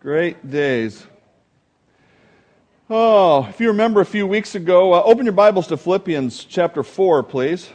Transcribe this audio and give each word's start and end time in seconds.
Great 0.00 0.50
days. 0.50 1.06
Oh, 2.88 3.44
if 3.50 3.60
you 3.60 3.68
remember 3.68 4.00
a 4.00 4.06
few 4.06 4.26
weeks 4.26 4.54
ago, 4.54 4.94
uh, 4.94 5.02
open 5.02 5.26
your 5.26 5.34
Bibles 5.34 5.66
to 5.66 5.76
Philippians 5.76 6.44
chapter 6.44 6.82
4, 6.82 7.22
please. 7.22 7.68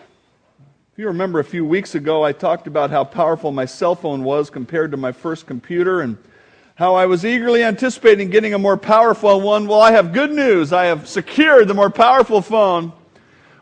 If 0.91 0.97
you 0.97 1.05
remember 1.05 1.37
a 1.37 1.43
few 1.43 1.63
weeks 1.63 1.93
ago, 1.93 2.23
I 2.23 2.31
talked 2.31 2.65
about 2.65 2.89
how 2.89 3.03
powerful 3.03 3.51
my 3.51 3.65
cell 3.65 3.93
phone 3.93 4.23
was 4.23 4.49
compared 4.49 4.89
to 4.89 4.97
my 4.97 5.11
first 5.11 5.45
computer 5.45 6.01
and 6.01 6.17
how 6.73 6.95
I 6.95 7.05
was 7.05 7.23
eagerly 7.23 7.63
anticipating 7.63 8.31
getting 8.31 8.55
a 8.55 8.59
more 8.59 8.75
powerful 8.75 9.39
one. 9.39 9.67
Well, 9.67 9.81
I 9.81 9.91
have 9.91 10.11
good 10.11 10.31
news. 10.31 10.73
I 10.73 10.85
have 10.85 11.07
secured 11.07 11.67
the 11.67 11.75
more 11.75 11.91
powerful 11.91 12.41
phone 12.41 12.91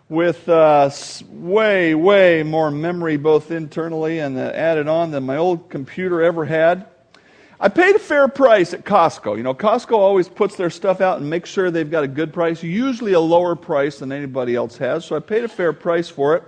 with 0.08 0.48
uh, 0.48 0.90
way, 1.32 1.96
way 1.96 2.44
more 2.44 2.72
memory, 2.72 3.18
both 3.18 3.52
internally 3.52 4.20
and 4.20 4.38
uh, 4.38 4.52
added 4.56 4.88
on, 4.88 5.12
than 5.12 5.24
my 5.26 5.36
old 5.36 5.70
computer 5.70 6.22
ever 6.22 6.46
had. 6.46 6.88
I 7.64 7.70
paid 7.70 7.96
a 7.96 8.00
fair 8.00 8.28
price 8.28 8.74
at 8.74 8.84
Costco. 8.84 9.38
You 9.38 9.44
know, 9.44 9.54
Costco 9.54 9.94
always 9.94 10.28
puts 10.28 10.58
their 10.58 10.70
stuff 10.70 11.00
out 11.00 11.22
and 11.22 11.30
makes 11.30 11.50
sure 11.50 11.72
they've 11.72 11.90
got 11.90 12.04
a 12.04 12.10
good 12.10 12.34
price, 12.34 12.62
usually 12.62 13.14
a 13.14 13.22
lower 13.22 13.56
price 13.56 14.00
than 14.00 14.12
anybody 14.12 14.54
else 14.54 14.76
has. 14.80 15.06
So 15.06 15.16
I 15.16 15.20
paid 15.20 15.46
a 15.46 15.48
fair 15.48 15.72
price 15.72 16.10
for 16.10 16.36
it. 16.36 16.44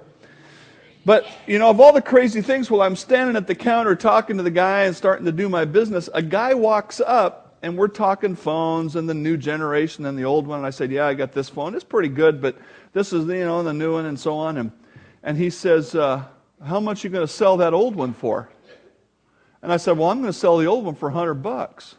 But, 1.06 1.26
you 1.48 1.58
know, 1.58 1.70
of 1.70 1.80
all 1.80 1.94
the 1.94 2.02
crazy 2.02 2.42
things, 2.42 2.70
while 2.70 2.82
I'm 2.82 2.98
standing 2.98 3.38
at 3.38 3.48
the 3.48 3.56
counter 3.56 3.96
talking 3.96 4.36
to 4.36 4.44
the 4.44 4.52
guy 4.52 4.84
and 4.84 4.94
starting 4.94 5.24
to 5.26 5.32
do 5.32 5.48
my 5.48 5.64
business, 5.64 6.10
a 6.14 6.22
guy 6.22 6.54
walks 6.54 7.00
up 7.00 7.56
and 7.62 7.78
we're 7.78 7.88
talking 7.88 8.36
phones 8.36 8.98
and 8.98 9.08
the 9.08 9.14
new 9.14 9.38
generation 9.38 10.06
and 10.08 10.20
the 10.20 10.26
old 10.26 10.46
one. 10.46 10.58
And 10.58 10.68
I 10.68 10.70
said, 10.70 10.92
Yeah, 10.92 11.08
I 11.08 11.14
got 11.14 11.32
this 11.32 11.48
phone. 11.48 11.76
It's 11.76 11.86
pretty 11.86 12.10
good, 12.10 12.42
but 12.42 12.58
this 12.92 13.14
is, 13.14 13.26
you 13.26 13.46
know, 13.46 13.64
the 13.64 13.72
new 13.72 13.94
one 13.94 14.06
and 14.06 14.20
so 14.20 14.36
on. 14.36 14.58
And, 14.58 14.70
and 15.24 15.38
he 15.38 15.50
says, 15.50 15.96
uh, 15.96 16.26
How 16.62 16.82
much 16.82 17.06
are 17.06 17.08
you 17.08 17.14
going 17.14 17.26
to 17.26 17.34
sell 17.34 17.56
that 17.56 17.74
old 17.74 17.96
one 17.96 18.14
for? 18.14 18.50
And 19.66 19.74
I 19.74 19.78
said, 19.78 19.98
Well, 19.98 20.12
I'm 20.12 20.22
going 20.22 20.32
to 20.32 20.38
sell 20.38 20.60
the 20.60 20.68
old 20.68 20.86
one 20.86 20.94
for 20.94 21.10
100 21.10 21.34
bucks. 21.34 21.96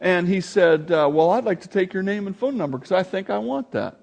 And 0.00 0.28
he 0.28 0.40
said, 0.40 0.92
uh, 0.92 1.10
Well, 1.12 1.30
I'd 1.30 1.42
like 1.42 1.62
to 1.62 1.68
take 1.68 1.92
your 1.92 2.04
name 2.04 2.28
and 2.28 2.36
phone 2.36 2.56
number 2.56 2.78
because 2.78 2.92
I 2.92 3.02
think 3.02 3.30
I 3.30 3.38
want 3.38 3.72
that. 3.72 3.96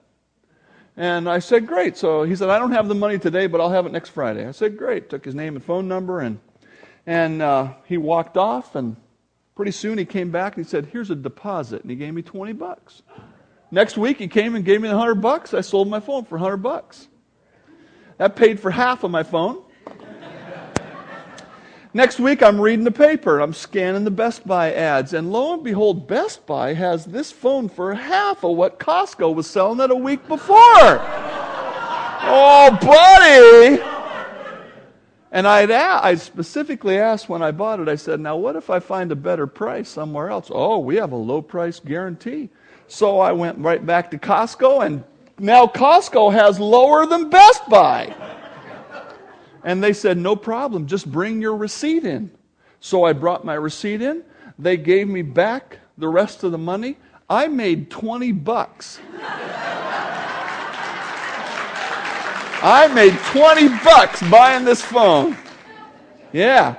And 0.98 1.30
I 1.30 1.40
said, 1.40 1.66
Great. 1.66 1.96
So 1.96 2.24
he 2.24 2.36
said, 2.36 2.50
I 2.50 2.60
don't 2.60 2.74
have 2.74 2.90
the 2.90 2.96
money 2.96 3.18
today, 3.18 3.48
but 3.48 3.62
I'll 3.62 3.70
have 3.70 3.86
it 3.86 3.94
next 3.94 4.10
Friday. 4.10 4.46
I 4.46 4.52
said, 4.52 4.78
Great. 4.78 5.10
Took 5.10 5.24
his 5.24 5.36
name 5.36 5.56
and 5.56 5.64
phone 5.64 5.88
number, 5.88 6.20
and, 6.20 6.38
and 7.06 7.42
uh, 7.42 7.76
he 7.86 7.96
walked 7.96 8.36
off. 8.36 8.76
And 8.76 8.98
pretty 9.56 9.72
soon 9.72 9.98
he 9.98 10.04
came 10.04 10.30
back 10.30 10.58
and 10.58 10.66
he 10.66 10.70
said, 10.70 10.88
Here's 10.88 11.12
a 11.12 11.16
deposit. 11.16 11.84
And 11.84 11.90
he 11.90 11.96
gave 11.96 12.14
me 12.14 12.24
20 12.24 12.52
bucks. 12.52 13.04
Next 13.72 13.98
week 13.98 14.18
he 14.18 14.28
came 14.28 14.56
and 14.56 14.66
gave 14.66 14.82
me 14.82 14.90
the 14.90 14.96
100 14.96 15.22
bucks. 15.22 15.54
I 15.54 15.62
sold 15.62 15.88
my 15.88 16.02
phone 16.02 16.26
for 16.26 16.36
100 16.36 16.58
bucks. 16.58 17.08
That 18.18 18.36
paid 18.36 18.60
for 18.60 18.70
half 18.70 19.06
of 19.06 19.12
my 19.12 19.24
phone. 19.24 19.64
Next 21.92 22.20
week, 22.20 22.44
I'm 22.44 22.62
reading 22.62 22.86
the 22.86 22.92
paper. 22.92 23.40
I'm 23.40 23.54
scanning 23.54 24.04
the 24.04 24.12
Best 24.12 24.46
Buy 24.46 24.72
ads. 24.72 25.14
And 25.14 25.32
lo 25.32 25.56
and 25.56 25.64
behold, 25.64 26.08
Best 26.08 26.46
Buy 26.46 26.74
has 26.76 27.06
this 27.06 27.32
phone 27.32 27.68
for 27.68 27.96
half 27.96 28.44
of 28.44 28.56
what 28.56 28.78
Costco 28.78 29.34
was 29.34 29.48
selling 29.48 29.80
it 29.80 29.90
a 29.90 29.96
week 29.96 30.28
before. 30.28 30.56
oh, 32.22 32.78
buddy! 32.80 33.82
And 35.32 35.48
I'd 35.48 35.72
a- 35.72 36.06
I 36.06 36.14
specifically 36.16 37.00
asked 37.00 37.28
when 37.28 37.42
I 37.42 37.50
bought 37.52 37.80
it, 37.80 37.88
I 37.88 37.96
said, 37.96 38.20
now 38.20 38.36
what 38.38 38.56
if 38.56 38.70
I 38.70 38.80
find 38.80 39.12
a 39.12 39.16
better 39.16 39.48
price 39.48 39.90
somewhere 39.90 40.30
else? 40.30 40.52
Oh, 40.54 40.78
we 40.78 40.98
have 40.98 41.12
a 41.12 41.16
low 41.16 41.42
price 41.42 41.80
guarantee. 41.80 42.50
So 42.88 43.20
I 43.20 43.32
went 43.32 43.58
right 43.58 43.84
back 43.84 44.12
to 44.12 44.18
Costco, 44.20 44.86
and 44.86 45.04
now 45.40 45.66
Costco 45.66 46.34
has 46.34 46.60
lower 46.60 47.08
than 47.08 47.30
Best 47.32 47.68
Buy. 47.68 48.14
And 49.64 49.84
they 49.84 49.94
said, 49.94 50.18
No 50.18 50.36
problem, 50.36 50.88
just 50.88 51.12
bring 51.12 51.42
your 51.42 51.56
receipt 51.56 52.06
in. 52.06 52.32
So 52.80 53.04
I 53.04 53.14
brought 53.14 53.44
my 53.44 53.56
receipt 53.56 54.02
in. 54.02 54.24
They 54.58 54.78
gave 54.78 55.08
me 55.08 55.22
back 55.22 55.80
the 55.98 56.08
rest 56.08 56.44
of 56.44 56.52
the 56.52 56.58
money. 56.58 56.98
I 57.30 57.48
made 57.48 57.92
20 57.92 58.32
bucks. 58.32 59.00
I 62.62 62.90
made 62.94 63.18
20 63.32 63.70
bucks 63.84 64.22
buying 64.30 64.66
this 64.66 64.82
phone. 64.82 65.38
Yeah. 66.34 66.76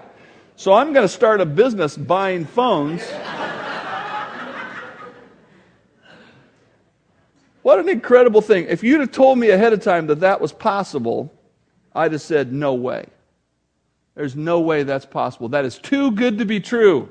So 0.56 0.74
I'm 0.74 0.92
going 0.92 1.04
to 1.04 1.08
start 1.12 1.40
a 1.40 1.46
business 1.46 1.96
buying 1.96 2.44
phones. 2.44 3.02
what 7.62 7.78
an 7.78 7.88
incredible 7.88 8.42
thing. 8.42 8.66
If 8.68 8.82
you'd 8.82 9.00
have 9.00 9.10
told 9.10 9.38
me 9.38 9.50
ahead 9.50 9.72
of 9.72 9.82
time 9.82 10.06
that 10.08 10.20
that 10.20 10.38
was 10.38 10.52
possible, 10.52 11.32
I'd 11.94 12.12
have 12.12 12.20
said, 12.20 12.52
no 12.52 12.74
way. 12.74 13.06
There's 14.14 14.36
no 14.36 14.60
way 14.60 14.82
that's 14.82 15.06
possible. 15.06 15.48
That 15.48 15.64
is 15.64 15.78
too 15.78 16.10
good 16.12 16.38
to 16.38 16.44
be 16.44 16.60
true. 16.60 17.08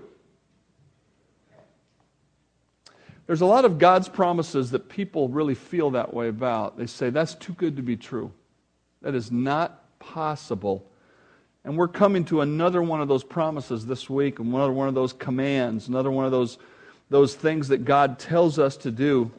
There's 3.27 3.41
a 3.41 3.45
lot 3.45 3.63
of 3.63 3.77
God's 3.77 4.09
promises 4.09 4.71
that 4.71 4.89
people 4.89 5.29
really 5.29 5.53
feel 5.53 5.91
that 5.91 6.13
way 6.13 6.29
about. 6.29 6.77
They 6.77 6.87
say, 6.87 7.09
that's 7.09 7.35
too 7.35 7.53
good 7.53 7.75
to 7.75 7.83
be 7.83 7.95
true. 7.95 8.31
That 9.01 9.13
is 9.13 9.31
not 9.31 9.99
possible. 9.99 10.89
And 11.63 11.77
we're 11.77 11.89
coming 11.89 12.25
to 12.25 12.41
another 12.41 12.81
one 12.81 13.01
of 13.01 13.07
those 13.07 13.23
promises 13.23 13.85
this 13.85 14.09
week, 14.09 14.39
and 14.39 14.51
another 14.51 14.71
one 14.71 14.87
of 14.87 14.95
those 14.95 15.13
commands, 15.13 15.87
another 15.87 16.09
one 16.09 16.25
of 16.25 16.31
those, 16.31 16.57
those 17.09 17.35
things 17.35 17.67
that 17.67 17.85
God 17.85 18.17
tells 18.17 18.57
us 18.57 18.77
to 18.77 18.91
do. 18.91 19.31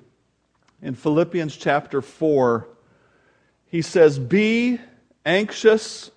In 0.83 0.95
Philippians 0.95 1.57
chapter 1.57 2.01
4, 2.01 2.69
he 3.67 3.83
says, 3.83 4.19
Be 4.19 4.79
anxious 5.25 6.11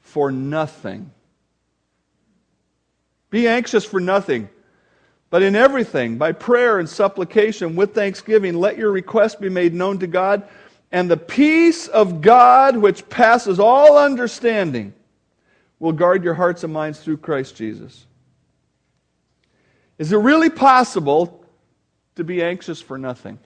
for 0.00 0.30
nothing. 0.30 1.10
Be 3.30 3.46
anxious 3.46 3.84
for 3.84 4.00
nothing, 4.00 4.48
but 5.30 5.42
in 5.42 5.54
everything, 5.54 6.18
by 6.18 6.32
prayer 6.32 6.78
and 6.78 6.88
supplication 6.88 7.76
with 7.76 7.94
thanksgiving, 7.94 8.54
let 8.54 8.76
your 8.76 8.90
requests 8.90 9.36
be 9.36 9.48
made 9.48 9.72
known 9.72 9.98
to 10.00 10.08
God, 10.08 10.48
and 10.90 11.08
the 11.08 11.16
peace 11.16 11.86
of 11.86 12.20
God, 12.20 12.76
which 12.76 13.08
passes 13.08 13.60
all 13.60 13.96
understanding, 13.96 14.92
will 15.78 15.92
guard 15.92 16.24
your 16.24 16.34
hearts 16.34 16.64
and 16.64 16.72
minds 16.72 16.98
through 17.00 17.18
Christ 17.18 17.54
Jesus. 17.56 18.06
Is 19.98 20.12
it 20.12 20.16
really 20.16 20.50
possible 20.50 21.44
to 22.16 22.24
be 22.24 22.42
anxious 22.42 22.80
for 22.82 22.98
nothing? 22.98 23.38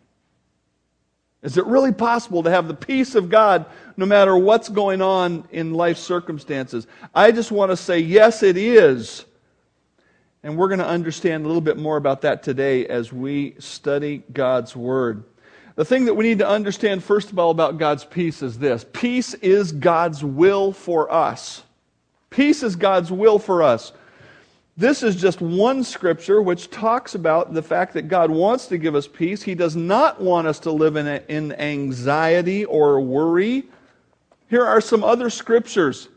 Is 1.44 1.58
it 1.58 1.66
really 1.66 1.92
possible 1.92 2.42
to 2.42 2.50
have 2.50 2.68
the 2.68 2.74
peace 2.74 3.14
of 3.14 3.28
God 3.28 3.66
no 3.98 4.06
matter 4.06 4.34
what's 4.34 4.70
going 4.70 5.02
on 5.02 5.46
in 5.52 5.74
life 5.74 5.98
circumstances? 5.98 6.86
I 7.14 7.32
just 7.32 7.52
want 7.52 7.70
to 7.70 7.76
say, 7.76 7.98
yes, 7.98 8.42
it 8.42 8.56
is. 8.56 9.26
And 10.42 10.56
we're 10.56 10.68
going 10.68 10.80
to 10.80 10.86
understand 10.86 11.44
a 11.44 11.46
little 11.46 11.60
bit 11.60 11.76
more 11.76 11.98
about 11.98 12.22
that 12.22 12.42
today 12.42 12.86
as 12.86 13.12
we 13.12 13.56
study 13.58 14.22
God's 14.32 14.74
Word. 14.74 15.24
The 15.76 15.84
thing 15.84 16.06
that 16.06 16.14
we 16.14 16.24
need 16.24 16.38
to 16.38 16.48
understand, 16.48 17.04
first 17.04 17.30
of 17.30 17.38
all, 17.38 17.50
about 17.50 17.78
God's 17.78 18.06
peace 18.06 18.42
is 18.42 18.58
this 18.58 18.86
peace 18.92 19.34
is 19.34 19.70
God's 19.70 20.24
will 20.24 20.72
for 20.72 21.12
us. 21.12 21.62
Peace 22.30 22.62
is 22.62 22.74
God's 22.74 23.12
will 23.12 23.38
for 23.38 23.62
us. 23.62 23.92
This 24.76 25.04
is 25.04 25.14
just 25.14 25.40
one 25.40 25.84
scripture 25.84 26.42
which 26.42 26.68
talks 26.68 27.14
about 27.14 27.54
the 27.54 27.62
fact 27.62 27.94
that 27.94 28.08
God 28.08 28.30
wants 28.30 28.66
to 28.66 28.78
give 28.78 28.96
us 28.96 29.06
peace. 29.06 29.40
He 29.42 29.54
does 29.54 29.76
not 29.76 30.20
want 30.20 30.48
us 30.48 30.58
to 30.60 30.72
live 30.72 30.96
in, 30.96 31.06
in 31.06 31.52
anxiety 31.52 32.64
or 32.64 33.00
worry. 33.00 33.64
Here 34.50 34.64
are 34.64 34.80
some 34.80 35.04
other 35.04 35.30
scriptures. 35.30 36.08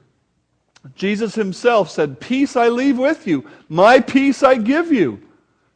Jesus 0.96 1.36
himself 1.36 1.92
said, 1.92 2.20
Peace 2.20 2.56
I 2.56 2.70
leave 2.70 2.98
with 2.98 3.28
you, 3.28 3.48
my 3.70 4.00
peace 4.00 4.42
I 4.42 4.56
give 4.56 4.92
you. 4.92 5.22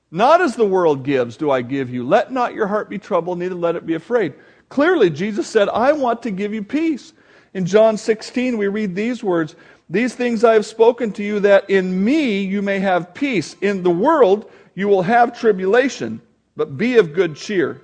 Not 0.09 0.41
as 0.41 0.56
the 0.56 0.66
world 0.66 1.03
gives, 1.03 1.38
do 1.38 1.52
I 1.52 1.62
give 1.62 1.90
you. 1.90 2.06
Let 2.06 2.31
not 2.31 2.53
your 2.53 2.68
heart 2.68 2.90
be 2.90 2.97
troubled, 2.97 3.40
neither 3.40 3.56
let 3.56 3.75
it 3.75 3.86
be 3.86 3.94
afraid. 3.94 4.34
Clearly, 4.70 5.09
Jesus 5.09 5.47
said, 5.47 5.70
I 5.70 5.91
want 5.94 6.24
to 6.24 6.31
give 6.31 6.53
you 6.53 6.64
peace. 6.64 7.14
In 7.53 7.66
John 7.66 7.97
16, 7.97 8.58
we 8.58 8.68
read 8.68 8.96
these 8.96 9.24
words 9.24 9.56
these 9.91 10.16
things 10.16 10.44
I 10.46 10.53
have 10.53 10.66
spoken 10.66 11.12
to 11.13 11.24
you, 11.24 11.41
that 11.41 11.69
in 11.69 12.03
me 12.03 12.41
you 12.41 12.61
may 12.61 12.79
have 12.79 13.14
peace. 13.14 13.58
In 13.59 13.84
the 13.84 13.91
world 13.91 14.49
you 14.73 14.88
will 14.88 15.02
have 15.02 15.38
tribulation, 15.38 16.22
but 16.55 16.78
be 16.78 16.97
of 16.97 17.14
good 17.14 17.35
cheer. 17.35 17.82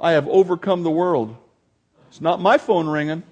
I 0.00 0.10
have 0.12 0.26
overcome 0.26 0.82
the 0.82 0.90
world. 0.90 1.36
It's 2.08 2.20
not 2.20 2.40
my 2.40 2.58
phone 2.58 2.88
ringing, 2.88 3.22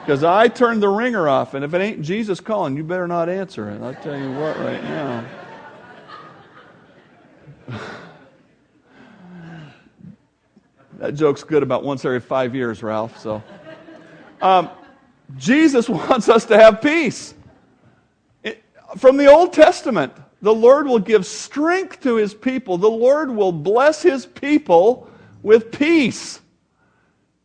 because 0.00 0.22
I 0.22 0.46
turned 0.46 0.80
the 0.82 0.88
ringer 0.88 1.28
off, 1.28 1.54
and 1.54 1.64
if 1.64 1.74
it 1.74 1.80
ain't 1.80 2.02
Jesus 2.02 2.38
calling, 2.38 2.76
you 2.76 2.84
better 2.84 3.08
not 3.08 3.28
answer 3.28 3.68
it. 3.68 3.82
I'll 3.82 3.94
tell 3.94 4.16
you 4.16 4.30
what 4.32 4.56
right 4.58 4.82
now. 4.84 5.24
that 10.98 11.14
joke's 11.16 11.42
good 11.42 11.64
about 11.64 11.82
once 11.82 12.04
every 12.04 12.20
five 12.20 12.54
years, 12.54 12.84
Ralph, 12.84 13.18
so. 13.18 13.42
Um, 14.40 14.70
Jesus 15.36 15.88
wants 15.88 16.28
us 16.28 16.44
to 16.46 16.56
have 16.56 16.80
peace. 16.80 17.34
from 18.96 19.16
the 19.16 19.26
Old 19.26 19.52
Testament, 19.52 20.12
the 20.42 20.54
Lord 20.54 20.86
will 20.86 20.98
give 20.98 21.24
strength 21.24 22.00
to 22.00 22.16
his 22.16 22.34
people. 22.34 22.76
The 22.76 22.90
Lord 22.90 23.30
will 23.30 23.52
bless 23.52 24.02
his 24.02 24.26
people 24.26 25.08
with 25.42 25.70
peace. 25.70 26.40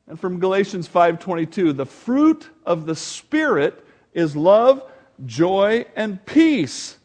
And 0.07 0.19
from 0.19 0.39
Galatians 0.39 0.87
5:22, 0.87 1.73
the 1.73 1.85
fruit 1.85 2.49
of 2.65 2.85
the 2.85 2.95
spirit 2.95 3.85
is 4.13 4.35
love, 4.35 4.83
joy, 5.25 5.85
and 5.95 6.23
peace. 6.25 6.97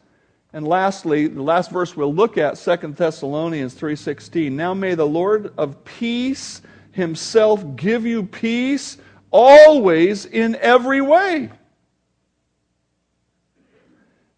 And 0.53 0.67
lastly, 0.67 1.27
the 1.27 1.41
last 1.41 1.71
verse 1.71 1.97
we'll 1.97 2.13
look 2.13 2.37
at, 2.37 2.57
2 2.57 2.95
Thessalonians 2.95 3.73
3:16. 3.73 4.55
Now 4.55 4.73
may 4.73 4.95
the 4.95 5.05
Lord 5.05 5.51
of 5.57 5.83
peace 5.83 6.61
himself 6.91 7.75
give 7.75 8.05
you 8.05 8.23
peace 8.23 8.97
always 9.33 10.25
in 10.25 10.55
every 10.55 11.01
way. 11.01 11.49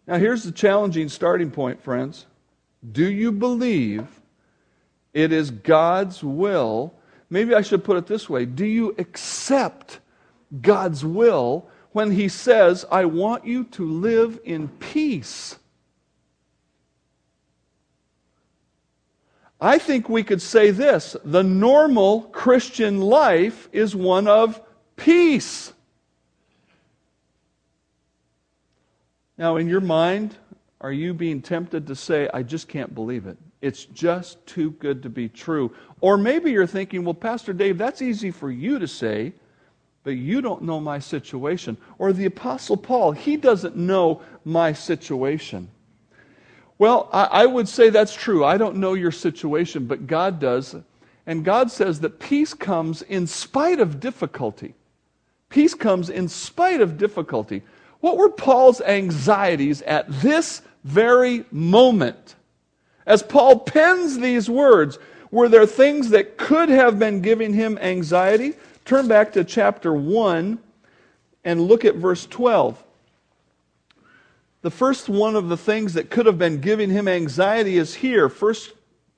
Now 0.06 0.16
here's 0.16 0.42
the 0.42 0.52
challenging 0.52 1.08
starting 1.08 1.50
point, 1.50 1.82
friends. 1.82 2.26
Do 2.92 3.08
you 3.08 3.30
believe 3.30 4.06
it 5.12 5.32
is 5.32 5.50
God's 5.50 6.24
will? 6.24 6.94
Maybe 7.28 7.54
I 7.54 7.62
should 7.62 7.84
put 7.84 7.96
it 7.96 8.06
this 8.06 8.30
way. 8.30 8.46
Do 8.46 8.64
you 8.64 8.94
accept 8.98 10.00
God's 10.62 11.04
will 11.04 11.68
when 11.92 12.12
he 12.12 12.28
says, 12.28 12.84
"I 12.90 13.04
want 13.04 13.44
you 13.44 13.64
to 13.64 13.84
live 13.84 14.38
in 14.44 14.68
peace"? 14.68 15.58
I 19.60 19.78
think 19.78 20.08
we 20.08 20.22
could 20.22 20.42
say 20.42 20.70
this 20.70 21.16
the 21.24 21.42
normal 21.42 22.22
Christian 22.22 23.00
life 23.00 23.68
is 23.72 23.96
one 23.96 24.28
of 24.28 24.60
peace. 24.96 25.72
Now, 29.38 29.56
in 29.56 29.68
your 29.68 29.80
mind, 29.80 30.36
are 30.80 30.92
you 30.92 31.14
being 31.14 31.42
tempted 31.42 31.86
to 31.86 31.94
say, 31.94 32.28
I 32.32 32.42
just 32.42 32.68
can't 32.68 32.94
believe 32.94 33.26
it? 33.26 33.36
It's 33.60 33.84
just 33.86 34.44
too 34.46 34.72
good 34.72 35.02
to 35.02 35.08
be 35.08 35.28
true. 35.28 35.74
Or 36.00 36.16
maybe 36.16 36.52
you're 36.52 36.66
thinking, 36.66 37.04
well, 37.04 37.14
Pastor 37.14 37.52
Dave, 37.52 37.78
that's 37.78 38.02
easy 38.02 38.30
for 38.30 38.50
you 38.50 38.78
to 38.78 38.86
say, 38.86 39.32
but 40.04 40.12
you 40.12 40.40
don't 40.40 40.62
know 40.62 40.78
my 40.78 40.98
situation. 40.98 41.76
Or 41.98 42.12
the 42.12 42.26
Apostle 42.26 42.76
Paul, 42.76 43.12
he 43.12 43.36
doesn't 43.36 43.76
know 43.76 44.22
my 44.44 44.72
situation. 44.72 45.68
Well, 46.78 47.08
I, 47.12 47.24
I, 47.24 47.46
would 47.46 47.68
say 47.68 47.88
that's 47.88 48.14
true. 48.14 48.44
I 48.44 48.58
don't 48.58 48.76
know 48.76 48.92
your 48.92 49.10
situation, 49.10 49.86
but 49.86 50.06
God 50.06 50.38
does. 50.38 50.76
And 51.26 51.44
God 51.44 51.70
says 51.70 52.00
that 52.00 52.20
peace 52.20 52.54
comes 52.54 53.02
in 53.02 53.26
spite 53.26 53.80
of 53.80 53.98
difficulty. 53.98 54.74
Peace 55.48 55.74
comes 55.74 56.10
in 56.10 56.28
spite 56.28 56.80
of 56.80 56.98
difficulty. 56.98 57.62
What 58.00 58.16
were 58.16 58.28
Paul's 58.28 58.80
anxieties 58.80 59.82
at 59.82 60.06
this 60.20 60.62
very 60.84 61.44
moment? 61.50 62.34
As 63.06 63.22
Paul 63.22 63.60
pens 63.60 64.18
these 64.18 64.50
words, 64.50 64.98
were 65.30 65.48
there 65.48 65.66
things 65.66 66.10
that 66.10 66.36
could 66.36 66.68
have 66.68 66.98
been 66.98 67.20
giving 67.20 67.54
him 67.54 67.78
anxiety? 67.78 68.54
Turn 68.84 69.08
back 69.08 69.32
to 69.32 69.44
chapter 69.44 69.92
1 69.92 70.58
and 71.44 71.60
look 71.62 71.84
at 71.84 71.96
verse 71.96 72.26
12 72.26 72.82
the 74.66 74.70
first 74.72 75.08
one 75.08 75.36
of 75.36 75.48
the 75.48 75.56
things 75.56 75.92
that 75.94 76.10
could 76.10 76.26
have 76.26 76.38
been 76.38 76.60
giving 76.60 76.90
him 76.90 77.06
anxiety 77.06 77.76
is 77.76 77.94
here 77.94 78.28
first 78.28 78.72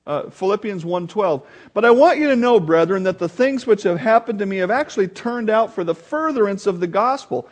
uh, 0.07 0.29
philippians 0.29 0.83
1.12 0.83 1.43
but 1.73 1.85
i 1.85 1.91
want 1.91 2.19
you 2.19 2.27
to 2.27 2.35
know 2.35 2.59
brethren 2.59 3.03
that 3.03 3.19
the 3.19 3.29
things 3.29 3.67
which 3.67 3.83
have 3.83 3.99
happened 3.99 4.39
to 4.39 4.45
me 4.45 4.57
have 4.57 4.71
actually 4.71 5.07
turned 5.07 5.49
out 5.49 5.73
for 5.73 5.83
the 5.83 5.95
furtherance 5.95 6.65
of 6.65 6.79
the 6.79 6.87
gospel 6.87 7.49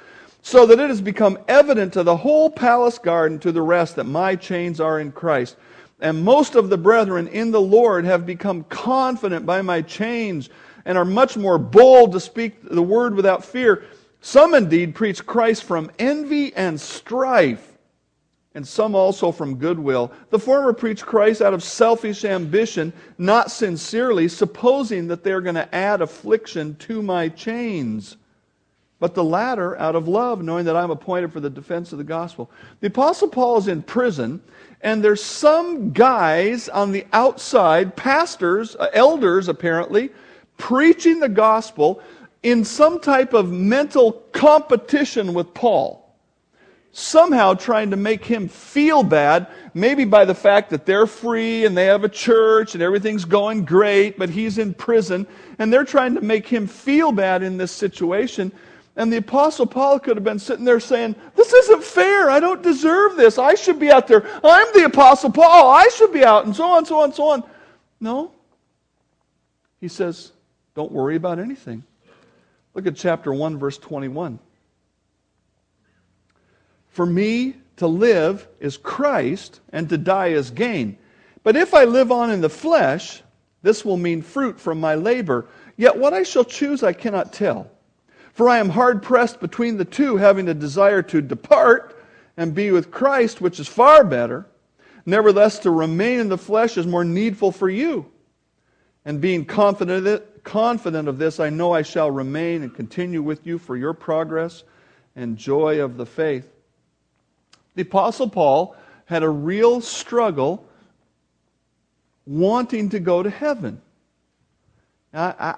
so 0.48 0.66
that 0.66 0.80
it 0.80 0.90
has 0.90 1.02
become 1.02 1.38
evident 1.50 1.92
to 1.92 2.04
the 2.04 2.16
whole 2.16 2.50
palace 2.50 2.98
guard 2.98 3.32
and 3.32 3.42
to 3.42 3.52
the 3.52 3.62
rest 3.62 3.98
that 3.98 4.06
my 4.06 4.34
chains 4.34 4.80
are 4.80 5.02
in 5.02 5.12
christ. 5.12 5.58
And 6.00 6.24
most 6.24 6.56
of 6.56 6.70
the 6.70 6.78
brethren 6.78 7.28
in 7.28 7.52
the 7.52 7.60
lord 7.60 8.06
have 8.06 8.26
become 8.26 8.64
confident 8.66 9.46
by 9.46 9.62
my 9.62 9.82
chains 9.82 10.50
and 10.86 10.98
are 10.98 11.04
much 11.04 11.36
more 11.36 11.58
bold 11.58 12.14
to 12.14 12.22
speak 12.22 12.62
the 12.64 12.82
word 12.82 13.14
without 13.14 13.44
fear. 13.44 13.84
Some 14.22 14.54
indeed 14.54 14.96
preach 14.96 15.26
christ 15.26 15.66
from 15.66 15.92
envy 16.00 16.54
and 16.54 16.80
strife 16.80 17.77
and 18.58 18.68
some 18.68 18.96
also 18.96 19.32
from 19.32 19.58
goodwill. 19.58 20.12
The 20.32 20.40
former 20.40 20.74
preach 20.74 21.06
Christ 21.06 21.44
out 21.44 21.54
of 21.54 21.62
selfish 21.62 22.26
ambition, 22.26 22.92
not 23.20 23.52
sincerely, 23.52 24.28
supposing 24.28 25.08
that 25.10 25.24
they're 25.24 25.42
going 25.42 25.54
to 25.54 25.76
add 25.76 26.02
affliction 26.02 26.76
to 26.78 27.04
my 27.04 27.30
chains. 27.30 28.18
But 29.00 29.14
the 29.14 29.24
latter 29.24 29.78
out 29.78 29.96
of 29.96 30.08
love, 30.08 30.42
knowing 30.42 30.66
that 30.66 30.76
I'm 30.76 30.90
appointed 30.90 31.32
for 31.32 31.40
the 31.40 31.52
defense 31.52 31.92
of 31.92 32.00
the 32.00 32.04
gospel. 32.04 32.50
The 32.80 32.88
Apostle 32.88 33.28
Paul 33.28 33.60
is 33.60 33.68
in 33.68 33.84
prison, 33.84 34.42
and 34.82 35.04
there's 35.04 35.24
some 35.24 35.92
guys 35.92 36.68
on 36.68 36.92
the 36.92 37.06
outside, 37.14 37.96
pastors, 37.96 38.76
uh, 38.78 38.88
elders 38.92 39.50
apparently, 39.50 40.10
preaching 40.58 41.20
the 41.20 41.30
gospel 41.30 42.02
in 42.42 42.66
some 42.66 43.00
type 43.00 43.34
of 43.34 43.52
mental 43.52 44.14
competition 44.32 45.36
with 45.36 45.54
Paul 45.54 46.07
somehow 46.98 47.54
trying 47.54 47.92
to 47.92 47.96
make 47.96 48.26
him 48.26 48.48
feel 48.48 49.04
bad, 49.04 49.46
maybe 49.76 50.04
by 50.04 50.26
the 50.26 50.34
fact 50.34 50.72
that 50.72 50.84
they're 50.84 51.06
free 51.06 51.64
and 51.64 51.78
they 51.78 51.86
have 51.86 52.04
a 52.04 52.10
church 52.10 52.74
and 52.74 52.82
everything's 52.82 53.24
going 53.24 53.64
great, 53.64 54.18
but 54.18 54.32
he's 54.32 54.58
in 54.58 54.74
prison, 54.74 55.28
and 55.60 55.72
they're 55.72 55.84
trying 55.84 56.16
to 56.16 56.22
make 56.22 56.48
him 56.48 56.66
feel 56.66 57.12
bad 57.12 57.44
in 57.44 57.56
this 57.56 57.72
situation. 57.72 58.52
And 58.96 59.14
the 59.14 59.18
Apostle 59.18 59.68
Paul 59.68 60.00
could 60.00 60.18
have 60.18 60.24
been 60.24 60.40
sitting 60.40 60.66
there 60.66 60.80
saying, 60.80 61.16
This 61.36 61.54
isn't 61.54 61.84
fair. 61.84 62.32
I 62.32 62.40
don't 62.40 62.64
deserve 62.64 63.16
this. 63.16 63.38
I 63.38 63.54
should 63.54 63.78
be 63.78 63.92
out 63.92 64.08
there. 64.08 64.28
I'm 64.44 64.68
the 64.74 64.86
Apostle 64.86 65.32
Paul. 65.32 65.70
I 65.70 65.88
should 65.90 66.12
be 66.12 66.26
out, 66.26 66.46
and 66.46 66.56
so 66.56 66.64
on, 66.64 66.84
so 66.84 67.00
on, 67.02 67.14
so 67.14 67.30
on. 67.30 67.44
No. 68.00 68.32
He 69.80 69.88
says, 69.88 70.32
Don't 70.74 70.92
worry 70.92 71.16
about 71.16 71.38
anything. 71.38 71.84
Look 72.74 72.88
at 72.88 72.96
chapter 72.96 73.32
1, 73.32 73.60
verse 73.60 73.78
21. 73.78 74.40
For 76.98 77.06
me 77.06 77.54
to 77.76 77.86
live 77.86 78.48
is 78.60 78.76
Christ, 78.76 79.60
and 79.72 79.88
to 79.88 80.00
die 80.00 80.30
is 80.30 80.50
gain. 80.50 80.98
But 81.44 81.56
if 81.56 81.76
I 81.76 81.84
live 81.84 82.12
on 82.12 82.32
in 82.32 82.42
the 82.42 82.50
flesh, 82.50 83.22
this 83.62 83.86
will 83.86 83.98
mean 83.98 84.24
fruit 84.24 84.60
from 84.60 84.80
my 84.80 84.96
labor. 84.96 85.46
Yet 85.76 85.96
what 85.96 86.16
I 86.16 86.24
shall 86.24 86.44
choose 86.44 86.82
I 86.82 86.94
cannot 86.94 87.34
tell. 87.34 87.70
For 88.34 88.50
I 88.50 88.58
am 88.58 88.70
hard 88.70 89.04
pressed 89.04 89.40
between 89.40 89.78
the 89.78 89.86
two, 89.86 90.18
having 90.18 90.50
a 90.50 90.56
desire 90.56 91.04
to 91.04 91.22
depart 91.22 92.04
and 92.36 92.56
be 92.56 92.72
with 92.72 92.90
Christ, 92.90 93.42
which 93.42 93.60
is 93.60 93.68
far 93.68 94.04
better. 94.04 94.48
Nevertheless, 95.06 95.60
to 95.60 95.70
remain 95.70 96.20
in 96.20 96.30
the 96.30 96.36
flesh 96.36 96.78
is 96.78 96.88
more 96.88 97.06
needful 97.06 97.52
for 97.52 97.70
you. 97.70 98.12
And 99.06 99.22
being 99.22 99.46
confident 99.46 100.00
of, 100.00 100.08
it, 100.08 100.44
confident 100.44 101.08
of 101.08 101.20
this, 101.20 101.40
I 101.40 101.52
know 101.52 101.74
I 101.74 101.84
shall 101.84 102.10
remain 102.10 102.64
and 102.64 102.74
continue 102.74 103.22
with 103.22 103.46
you 103.46 103.60
for 103.60 103.78
your 103.78 103.94
progress 103.94 104.64
and 105.16 105.38
joy 105.38 105.80
of 105.80 105.98
the 105.98 106.06
faith 106.08 106.56
the 107.78 107.84
Apostle 107.84 108.28
Paul 108.28 108.76
had 109.06 109.22
a 109.22 109.30
real 109.30 109.82
struggle 109.82 110.66
wanting 112.26 112.90
to 112.90 113.00
go 113.00 113.22
to 113.22 113.30
heaven. 113.30 113.80
I, 115.14 115.34
I, 115.40 115.56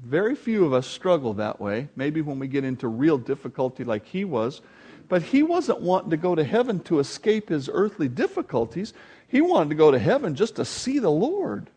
very 0.00 0.36
few 0.36 0.64
of 0.64 0.72
us 0.72 0.86
struggle 0.86 1.34
that 1.34 1.60
way, 1.60 1.88
maybe 1.96 2.20
when 2.20 2.38
we 2.38 2.46
get 2.46 2.62
into 2.62 2.86
real 2.86 3.18
difficulty 3.18 3.82
like 3.82 4.06
he 4.06 4.24
was. 4.24 4.62
But 5.08 5.22
he 5.22 5.42
wasn't 5.42 5.80
wanting 5.80 6.10
to 6.10 6.16
go 6.16 6.36
to 6.36 6.44
heaven 6.44 6.78
to 6.84 7.00
escape 7.00 7.48
his 7.48 7.68
earthly 7.72 8.06
difficulties. 8.06 8.94
He 9.26 9.40
wanted 9.40 9.70
to 9.70 9.74
go 9.74 9.90
to 9.90 9.98
heaven 9.98 10.36
just 10.36 10.54
to 10.56 10.64
see 10.64 11.00
the 11.00 11.10
Lord. 11.10 11.68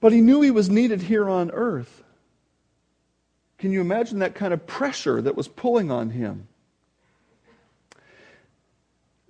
But 0.00 0.10
he 0.10 0.22
knew 0.22 0.40
he 0.40 0.50
was 0.50 0.68
needed 0.68 1.02
here 1.02 1.30
on 1.30 1.52
earth. 1.52 2.02
Can 3.60 3.72
you 3.72 3.82
imagine 3.82 4.20
that 4.20 4.34
kind 4.34 4.54
of 4.54 4.66
pressure 4.66 5.20
that 5.20 5.36
was 5.36 5.46
pulling 5.46 5.90
on 5.90 6.08
him? 6.08 6.48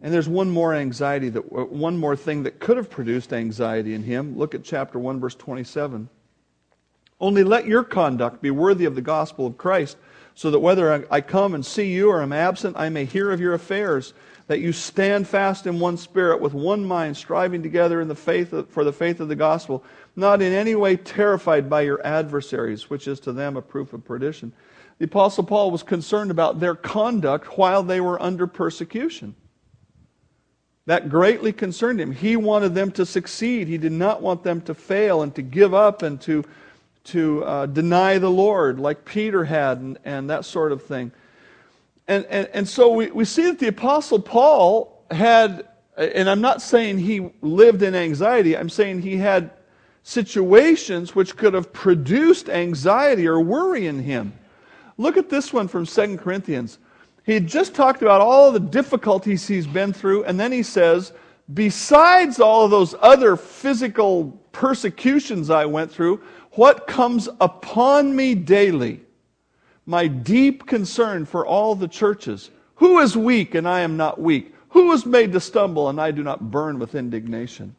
And 0.00 0.14
there's 0.14 0.28
one 0.28 0.48
more 0.50 0.72
anxiety 0.72 1.28
that 1.30 1.40
uh, 1.40 1.64
one 1.64 1.98
more 1.98 2.14
thing 2.14 2.44
that 2.44 2.60
could 2.60 2.76
have 2.76 2.88
produced 2.88 3.32
anxiety 3.32 3.92
in 3.92 4.04
him. 4.04 4.38
Look 4.38 4.54
at 4.54 4.62
chapter 4.62 5.00
1 5.00 5.18
verse 5.18 5.34
27. 5.34 6.08
Only 7.20 7.42
let 7.42 7.66
your 7.66 7.82
conduct 7.82 8.40
be 8.40 8.52
worthy 8.52 8.84
of 8.84 8.94
the 8.94 9.02
gospel 9.02 9.48
of 9.48 9.58
Christ, 9.58 9.96
so 10.36 10.52
that 10.52 10.60
whether 10.60 11.06
I 11.10 11.20
come 11.20 11.52
and 11.52 11.66
see 11.66 11.92
you 11.92 12.08
or 12.08 12.22
am 12.22 12.32
absent, 12.32 12.76
I 12.78 12.88
may 12.88 13.06
hear 13.06 13.32
of 13.32 13.40
your 13.40 13.52
affairs, 13.52 14.14
that 14.50 14.58
you 14.58 14.72
stand 14.72 15.28
fast 15.28 15.68
in 15.68 15.78
one 15.78 15.96
spirit 15.96 16.40
with 16.40 16.54
one 16.54 16.84
mind, 16.84 17.16
striving 17.16 17.62
together 17.62 18.00
in 18.00 18.08
the 18.08 18.16
faith 18.16 18.52
of, 18.52 18.68
for 18.68 18.82
the 18.82 18.92
faith 18.92 19.20
of 19.20 19.28
the 19.28 19.36
gospel, 19.36 19.84
not 20.16 20.42
in 20.42 20.52
any 20.52 20.74
way 20.74 20.96
terrified 20.96 21.70
by 21.70 21.82
your 21.82 22.04
adversaries, 22.04 22.90
which 22.90 23.06
is 23.06 23.20
to 23.20 23.32
them 23.32 23.56
a 23.56 23.62
proof 23.62 23.92
of 23.92 24.04
perdition. 24.04 24.52
The 24.98 25.04
Apostle 25.04 25.44
Paul 25.44 25.70
was 25.70 25.84
concerned 25.84 26.32
about 26.32 26.58
their 26.58 26.74
conduct 26.74 27.56
while 27.56 27.84
they 27.84 28.00
were 28.00 28.20
under 28.20 28.48
persecution. 28.48 29.36
That 30.86 31.08
greatly 31.08 31.52
concerned 31.52 32.00
him. 32.00 32.10
He 32.10 32.34
wanted 32.34 32.74
them 32.74 32.90
to 32.90 33.06
succeed. 33.06 33.68
He 33.68 33.78
did 33.78 33.92
not 33.92 34.20
want 34.20 34.42
them 34.42 34.62
to 34.62 34.74
fail 34.74 35.22
and 35.22 35.32
to 35.36 35.42
give 35.42 35.74
up 35.74 36.02
and 36.02 36.20
to, 36.22 36.44
to 37.04 37.44
uh, 37.44 37.66
deny 37.66 38.18
the 38.18 38.30
Lord 38.30 38.80
like 38.80 39.04
Peter 39.04 39.44
had 39.44 39.78
and, 39.78 39.96
and 40.04 40.28
that 40.28 40.44
sort 40.44 40.72
of 40.72 40.82
thing. 40.82 41.12
And, 42.10 42.26
and, 42.26 42.48
and 42.52 42.68
so 42.68 42.92
we, 42.92 43.08
we 43.12 43.24
see 43.24 43.42
that 43.42 43.60
the 43.60 43.68
Apostle 43.68 44.18
Paul 44.18 45.04
had, 45.12 45.68
and 45.96 46.28
I'm 46.28 46.40
not 46.40 46.60
saying 46.60 46.98
he 46.98 47.30
lived 47.40 47.84
in 47.84 47.94
anxiety, 47.94 48.56
I'm 48.56 48.68
saying 48.68 49.02
he 49.02 49.16
had 49.16 49.52
situations 50.02 51.14
which 51.14 51.36
could 51.36 51.54
have 51.54 51.72
produced 51.72 52.48
anxiety 52.48 53.28
or 53.28 53.40
worry 53.40 53.86
in 53.86 54.02
him. 54.02 54.32
Look 54.98 55.16
at 55.16 55.28
this 55.28 55.52
one 55.52 55.68
from 55.68 55.86
2 55.86 56.16
Corinthians. 56.16 56.78
He 57.24 57.32
had 57.32 57.46
just 57.46 57.76
talked 57.76 58.02
about 58.02 58.20
all 58.20 58.50
the 58.50 58.58
difficulties 58.58 59.46
he's 59.46 59.68
been 59.68 59.92
through, 59.92 60.24
and 60.24 60.38
then 60.40 60.50
he 60.50 60.64
says, 60.64 61.12
Besides 61.54 62.40
all 62.40 62.64
of 62.64 62.72
those 62.72 62.96
other 63.00 63.36
physical 63.36 64.32
persecutions 64.50 65.48
I 65.48 65.64
went 65.64 65.92
through, 65.92 66.20
what 66.54 66.88
comes 66.88 67.28
upon 67.40 68.16
me 68.16 68.34
daily? 68.34 69.02
My 69.86 70.06
deep 70.06 70.66
concern 70.66 71.26
for 71.26 71.46
all 71.46 71.74
the 71.74 71.88
churches. 71.88 72.50
Who 72.76 72.98
is 73.00 73.16
weak 73.16 73.54
and 73.54 73.68
I 73.68 73.80
am 73.80 73.96
not 73.96 74.20
weak? 74.20 74.54
Who 74.70 74.92
is 74.92 75.04
made 75.04 75.32
to 75.32 75.40
stumble 75.40 75.88
and 75.88 76.00
I 76.00 76.10
do 76.10 76.22
not 76.22 76.50
burn 76.50 76.78
with 76.78 76.94
indignation? 76.94 77.74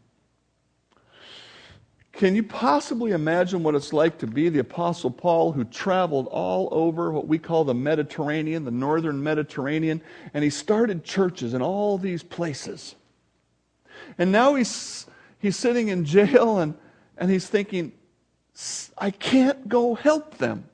Can 2.12 2.36
you 2.36 2.44
possibly 2.44 3.12
imagine 3.12 3.64
what 3.64 3.74
it's 3.74 3.94
like 3.94 4.18
to 4.20 4.28
be 4.28 4.50
the 4.50 4.60
Apostle 4.60 5.10
Paul 5.10 5.54
who 5.54 5.64
traveled 5.64 6.28
all 6.28 6.68
over 6.72 7.12
what 7.12 7.28
we 7.28 7.40
call 7.40 7.64
the 7.64 7.74
Mediterranean, 7.74 8.66
the 8.66 8.72
northern 8.72 9.24
Mediterranean, 9.24 10.02
and 10.34 10.44
he 10.44 10.50
started 10.50 11.04
churches 11.04 11.54
in 11.54 11.62
all 11.62 11.98
these 11.98 12.22
places? 12.22 12.96
And 14.18 14.32
now 14.32 14.56
he's, 14.56 15.08
he's 15.40 15.56
sitting 15.56 15.88
in 15.88 16.04
jail 16.06 16.60
and, 16.60 16.76
and 17.18 17.32
he's 17.32 17.48
thinking, 17.48 17.94
I 18.98 19.12
can't 19.12 19.70
go 19.70 19.96
help 19.96 20.38
them. 20.38 20.66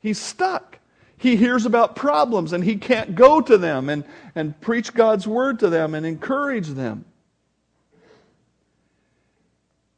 He's 0.00 0.20
stuck. 0.20 0.78
He 1.16 1.36
hears 1.36 1.66
about 1.66 1.96
problems 1.96 2.52
and 2.52 2.62
he 2.62 2.76
can't 2.76 3.14
go 3.14 3.40
to 3.40 3.58
them 3.58 3.88
and, 3.88 4.04
and 4.34 4.58
preach 4.60 4.94
God's 4.94 5.26
word 5.26 5.58
to 5.60 5.68
them 5.68 5.94
and 5.94 6.06
encourage 6.06 6.68
them. 6.68 7.04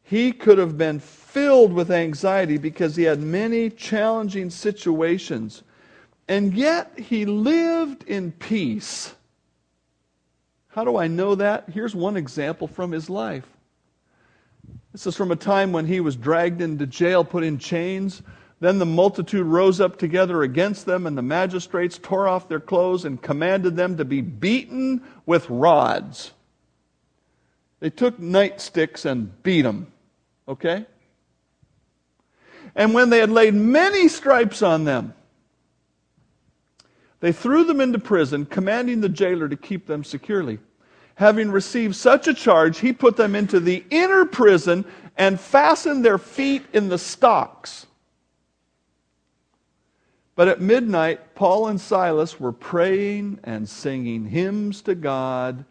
He 0.02 0.32
could 0.32 0.58
have 0.58 0.76
been 0.76 0.98
filled 0.98 1.72
with 1.72 1.90
anxiety 1.90 2.58
because 2.58 2.96
he 2.96 3.04
had 3.04 3.20
many 3.20 3.70
challenging 3.70 4.50
situations. 4.50 5.62
And 6.26 6.54
yet 6.54 6.98
he 6.98 7.24
lived 7.26 8.04
in 8.04 8.32
peace. 8.32 9.14
How 10.68 10.84
do 10.84 10.96
I 10.96 11.06
know 11.06 11.34
that? 11.34 11.68
Here's 11.68 11.94
one 11.94 12.16
example 12.16 12.66
from 12.66 12.92
his 12.92 13.10
life. 13.10 13.46
This 14.92 15.06
is 15.06 15.16
from 15.16 15.30
a 15.30 15.36
time 15.36 15.72
when 15.72 15.86
he 15.86 16.00
was 16.00 16.16
dragged 16.16 16.60
into 16.60 16.86
jail, 16.86 17.24
put 17.24 17.44
in 17.44 17.58
chains. 17.58 18.22
Then 18.60 18.78
the 18.78 18.86
multitude 18.86 19.46
rose 19.46 19.80
up 19.80 19.98
together 19.98 20.42
against 20.42 20.84
them, 20.84 21.06
and 21.06 21.16
the 21.16 21.22
magistrates 21.22 21.98
tore 21.98 22.28
off 22.28 22.48
their 22.48 22.60
clothes 22.60 23.06
and 23.06 23.20
commanded 23.20 23.74
them 23.74 23.96
to 23.96 24.04
be 24.04 24.20
beaten 24.20 25.02
with 25.24 25.48
rods. 25.48 26.32
They 27.80 27.88
took 27.88 28.18
nightsticks 28.18 29.06
and 29.06 29.42
beat 29.42 29.62
them. 29.62 29.90
Okay? 30.46 30.84
And 32.74 32.92
when 32.92 33.08
they 33.08 33.18
had 33.18 33.30
laid 33.30 33.54
many 33.54 34.08
stripes 34.08 34.62
on 34.62 34.84
them, 34.84 35.14
they 37.20 37.32
threw 37.32 37.64
them 37.64 37.80
into 37.80 37.98
prison, 37.98 38.46
commanding 38.46 39.00
the 39.00 39.08
jailer 39.08 39.48
to 39.48 39.56
keep 39.56 39.86
them 39.86 40.04
securely. 40.04 40.58
Having 41.14 41.50
received 41.50 41.96
such 41.96 42.28
a 42.28 42.34
charge, 42.34 42.78
he 42.78 42.92
put 42.92 43.16
them 43.16 43.34
into 43.34 43.60
the 43.60 43.84
inner 43.90 44.24
prison 44.24 44.84
and 45.16 45.40
fastened 45.40 46.04
their 46.04 46.16
feet 46.16 46.62
in 46.72 46.88
the 46.88 46.98
stocks. 46.98 47.86
But 50.40 50.48
at 50.48 50.58
midnight, 50.58 51.34
Paul 51.34 51.66
and 51.66 51.78
Silas 51.78 52.40
were 52.40 52.50
praying 52.50 53.40
and 53.44 53.68
singing 53.68 54.24
hymns 54.24 54.80
to 54.80 54.94
God, 54.94 55.66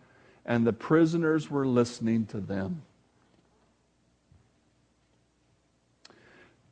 and 0.45 0.63
the 0.63 0.73
prisoners 0.73 1.49
were 1.49 1.65
listening 1.65 2.27
to 2.27 2.39
them. 2.39 2.83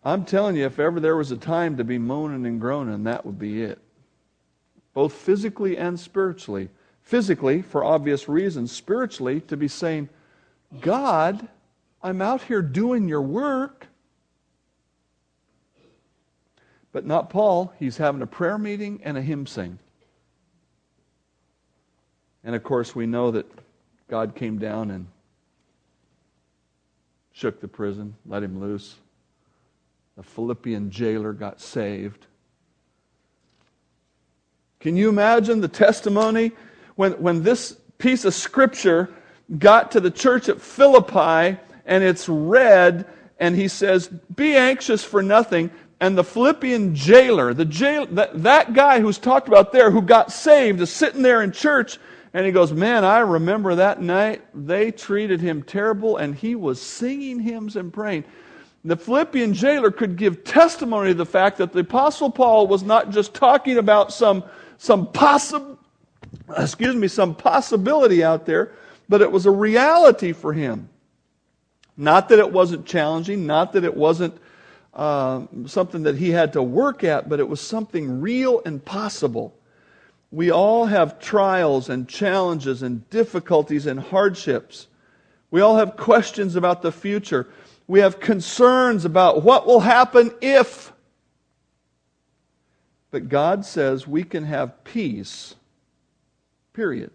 I'm 0.05 0.25
telling 0.25 0.55
you, 0.55 0.67
if 0.67 0.77
ever 0.77 0.99
there 0.99 1.17
was 1.17 1.31
a 1.31 1.37
time 1.37 1.75
to 1.77 1.83
be 1.83 1.97
moaning 1.97 2.45
and 2.45 2.61
groaning, 2.61 3.03
that 3.05 3.25
would 3.25 3.39
be 3.39 3.63
it. 3.63 3.79
Both 4.93 5.13
physically 5.13 5.75
and 5.75 5.99
spiritually. 5.99 6.69
Physically, 7.01 7.63
for 7.63 7.83
obvious 7.83 8.29
reasons. 8.29 8.71
Spiritually, 8.71 9.41
to 9.41 9.57
be 9.57 9.67
saying, 9.67 10.07
God, 10.81 11.47
I'm 12.03 12.21
out 12.21 12.43
here 12.43 12.61
doing 12.61 13.07
your 13.07 13.23
work. 13.23 13.87
But 16.91 17.06
not 17.06 17.29
Paul. 17.29 17.74
He's 17.79 17.98
having 17.98 18.22
a 18.22 18.27
prayer 18.27 18.58
meeting 18.58 19.01
and 19.03 19.17
a 19.17 19.22
hymn 19.22 19.46
sing. 19.46 19.79
And 22.44 22.56
of 22.56 22.63
course, 22.63 22.96
we 22.96 23.06
know 23.06 23.32
that 23.32 23.46
God 24.10 24.36
came 24.36 24.58
down 24.58 24.89
and 24.91 25.08
shook 27.34 27.60
the 27.60 27.67
prison, 27.67 28.15
let 28.25 28.41
him 28.41 28.60
loose. 28.60 28.96
The 30.15 30.24
Philippian 30.24 30.89
jailer 30.89 31.34
got 31.34 31.62
saved. 31.62 32.25
Can 34.79 34.96
you 34.96 35.10
imagine 35.10 35.62
the 35.62 35.67
testimony 35.67 36.51
when, 36.96 37.13
when 37.13 37.44
this 37.44 37.77
piece 37.98 38.25
of 38.25 38.34
scripture 38.34 39.10
got 39.60 39.91
to 39.91 40.00
the 40.00 40.12
church 40.12 40.50
at 40.50 40.62
Philippi 40.62 41.60
and 41.86 42.03
it's 42.03 42.27
read, 42.27 43.06
and 43.39 43.56
he 43.56 43.67
says, 43.67 44.08
Be 44.08 44.56
anxious 44.56 45.03
for 45.03 45.24
nothing. 45.24 45.72
And 45.99 46.17
the 46.17 46.23
Philippian 46.23 46.93
jailer, 46.93 47.53
the 47.53 47.65
jail, 47.65 48.05
that, 48.11 48.43
that 48.43 48.73
guy 48.73 48.99
who's 48.99 49.17
talked 49.17 49.47
about 49.47 49.71
there 49.71 49.89
who 49.89 50.01
got 50.01 50.31
saved, 50.31 50.79
is 50.79 50.91
sitting 50.91 51.23
there 51.23 51.41
in 51.41 51.51
church, 51.51 51.97
and 52.33 52.45
he 52.45 52.51
goes, 52.51 52.71
Man, 52.71 53.03
I 53.03 53.19
remember 53.19 53.75
that 53.75 54.01
night. 54.01 54.43
They 54.53 54.91
treated 54.91 55.41
him 55.41 55.63
terrible, 55.63 56.17
and 56.17 56.35
he 56.35 56.53
was 56.53 56.79
singing 56.79 57.39
hymns 57.39 57.75
and 57.75 57.91
praying. 57.91 58.25
The 58.85 58.95
Philippian 58.95 59.53
jailer 59.53 59.89
could 59.89 60.17
give 60.17 60.43
testimony 60.43 61.09
to 61.09 61.15
the 61.15 61.25
fact 61.25 61.57
that 61.57 61.73
the 61.73 61.79
Apostle 61.79 62.29
Paul 62.29 62.67
was 62.67 62.83
not 62.83 63.09
just 63.09 63.33
talking 63.33 63.77
about 63.77 64.13
some, 64.13 64.43
some 64.77 65.11
possible, 65.11 65.79
excuse 66.55 66.95
me, 66.95 67.07
some 67.07 67.33
possibility 67.33 68.23
out 68.23 68.45
there, 68.45 68.71
but 69.09 69.23
it 69.23 69.31
was 69.31 69.47
a 69.47 69.51
reality 69.51 70.31
for 70.31 70.53
him. 70.53 70.89
Not 71.97 72.29
that 72.29 72.37
it 72.37 72.51
wasn't 72.51 72.85
challenging, 72.85 73.47
not 73.47 73.73
that 73.73 73.83
it 73.83 73.97
wasn't 73.97 74.39
uh, 74.97 75.45
something 75.67 76.03
that 76.03 76.17
he 76.17 76.31
had 76.31 76.53
to 76.53 76.63
work 76.63 77.03
at, 77.03 77.29
but 77.29 77.39
it 77.39 77.47
was 77.47 77.61
something 77.61 78.19
real 78.19 78.63
and 78.65 78.83
possible. 78.83 79.55
We 80.31 80.49
all 80.49 80.87
have 80.87 81.19
trials 81.19 81.87
and 81.87 82.09
challenges 82.09 82.81
and 82.81 83.07
difficulties 83.11 83.85
and 83.85 83.99
hardships. 83.99 84.87
We 85.51 85.61
all 85.61 85.77
have 85.77 85.97
questions 85.97 86.55
about 86.55 86.81
the 86.81 86.91
future. 86.91 87.47
We 87.85 87.99
have 87.99 88.19
concerns 88.19 89.05
about 89.05 89.43
what 89.43 89.67
will 89.67 89.81
happen 89.81 90.31
if. 90.41 90.91
But 93.11 93.29
God 93.29 93.65
says 93.65 94.07
we 94.07 94.23
can 94.23 94.45
have 94.45 94.83
peace, 94.83 95.53
period. 96.73 97.11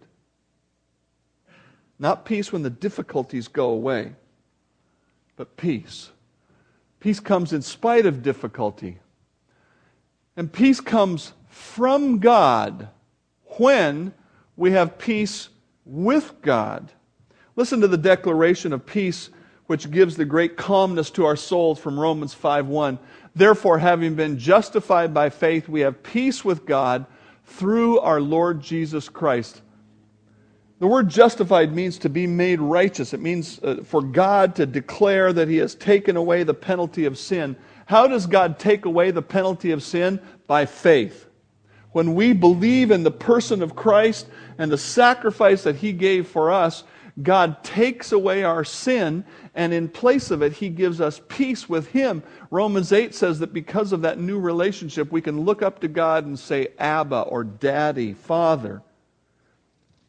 Not 1.99 2.25
peace 2.25 2.53
when 2.53 2.63
the 2.63 2.71
difficulties 2.71 3.49
go 3.49 3.71
away, 3.71 4.13
but 5.35 5.57
peace. 5.57 6.12
Peace 7.03 7.19
comes 7.19 7.53
in 7.53 7.63
spite 7.63 8.07
of 8.07 8.23
difficulty. 8.23 9.01
And 10.37 10.53
peace 10.53 10.81
comes 10.81 11.33
from 11.49 12.21
God 12.21 12.91
when 13.59 14.15
we 14.57 14.71
have 14.71 14.99
peace 14.99 15.49
with 15.85 16.33
God. 16.43 16.93
Listen 17.57 17.81
to 17.81 17.89
the 17.89 17.97
declaration 17.97 18.73
of 18.73 18.87
peace 18.87 19.31
which 19.67 19.91
gives 19.91 20.17
the 20.17 20.25
great 20.25 20.57
calmness 20.57 21.11
to 21.11 21.25
our 21.25 21.35
souls 21.35 21.81
from 21.81 21.99
Romans 21.99 22.35
5:1. 22.35 23.01
Therefore, 23.35 23.79
having 23.79 24.15
been 24.15 24.39
justified 24.39 25.13
by 25.13 25.29
faith, 25.29 25.69
we 25.69 25.81
have 25.81 26.05
peace 26.05 26.45
with 26.45 26.65
God 26.65 27.07
through 27.45 27.99
our 27.99 28.21
Lord 28.21 28.61
Jesus 28.61 29.09
Christ. 29.09 29.61
The 30.83 30.89
word 30.89 31.09
justified 31.09 31.73
means 31.73 31.97
to 31.99 32.09
be 32.09 32.27
made 32.27 32.61
righteous. 32.61 33.15
It 33.15 33.21
means 33.21 33.61
uh, 33.63 33.85
for 33.85 34.03
God 34.03 34.57
to 34.57 34.67
declare 34.67 35.33
that 35.33 35.47
He 35.47 35.59
has 35.59 35.77
taken 35.77 36.17
away 36.17 36.43
the 36.43 36.55
penalty 36.55 37.05
of 37.05 37.17
sin. 37.17 37.55
How 37.87 38.09
does 38.09 38.27
God 38.27 38.59
take 38.59 38.85
away 38.85 39.13
the 39.13 39.23
penalty 39.23 39.71
of 39.71 39.85
sin? 39.85 40.21
By 40.49 40.67
faith. 40.67 41.29
When 41.93 42.17
we 42.17 42.33
believe 42.33 42.91
in 42.91 43.05
the 43.05 43.13
person 43.13 43.63
of 43.63 43.77
Christ 43.77 44.27
and 44.59 44.73
the 44.73 44.77
sacrifice 44.77 45.63
that 45.63 45.77
He 45.77 45.93
gave 45.93 46.27
for 46.27 46.51
us, 46.51 46.83
God 47.23 47.63
takes 47.63 48.11
away 48.11 48.43
our 48.43 48.65
sin, 48.65 49.25
and 49.55 49.73
in 49.73 49.89
place 49.89 50.33
of 50.33 50.43
it, 50.43 50.53
He 50.53 50.69
gives 50.69 51.01
us 51.01 51.21
peace 51.29 51.69
with 51.69 51.87
Him. 51.87 52.25
Romans 52.51 52.93
8 52.93 53.15
says 53.15 53.39
that 53.39 53.53
because 53.53 53.93
of 53.93 54.03
that 54.03 54.19
new 54.19 54.41
relationship, 54.41 55.13
we 55.13 55.21
can 55.21 55.43
look 55.43 55.63
up 55.63 55.79
to 55.83 55.87
God 55.87 56.27
and 56.27 56.37
say, 56.37 56.71
Abba 56.81 57.21
or 57.21 57.45
Daddy, 57.45 58.15
Father. 58.15 58.83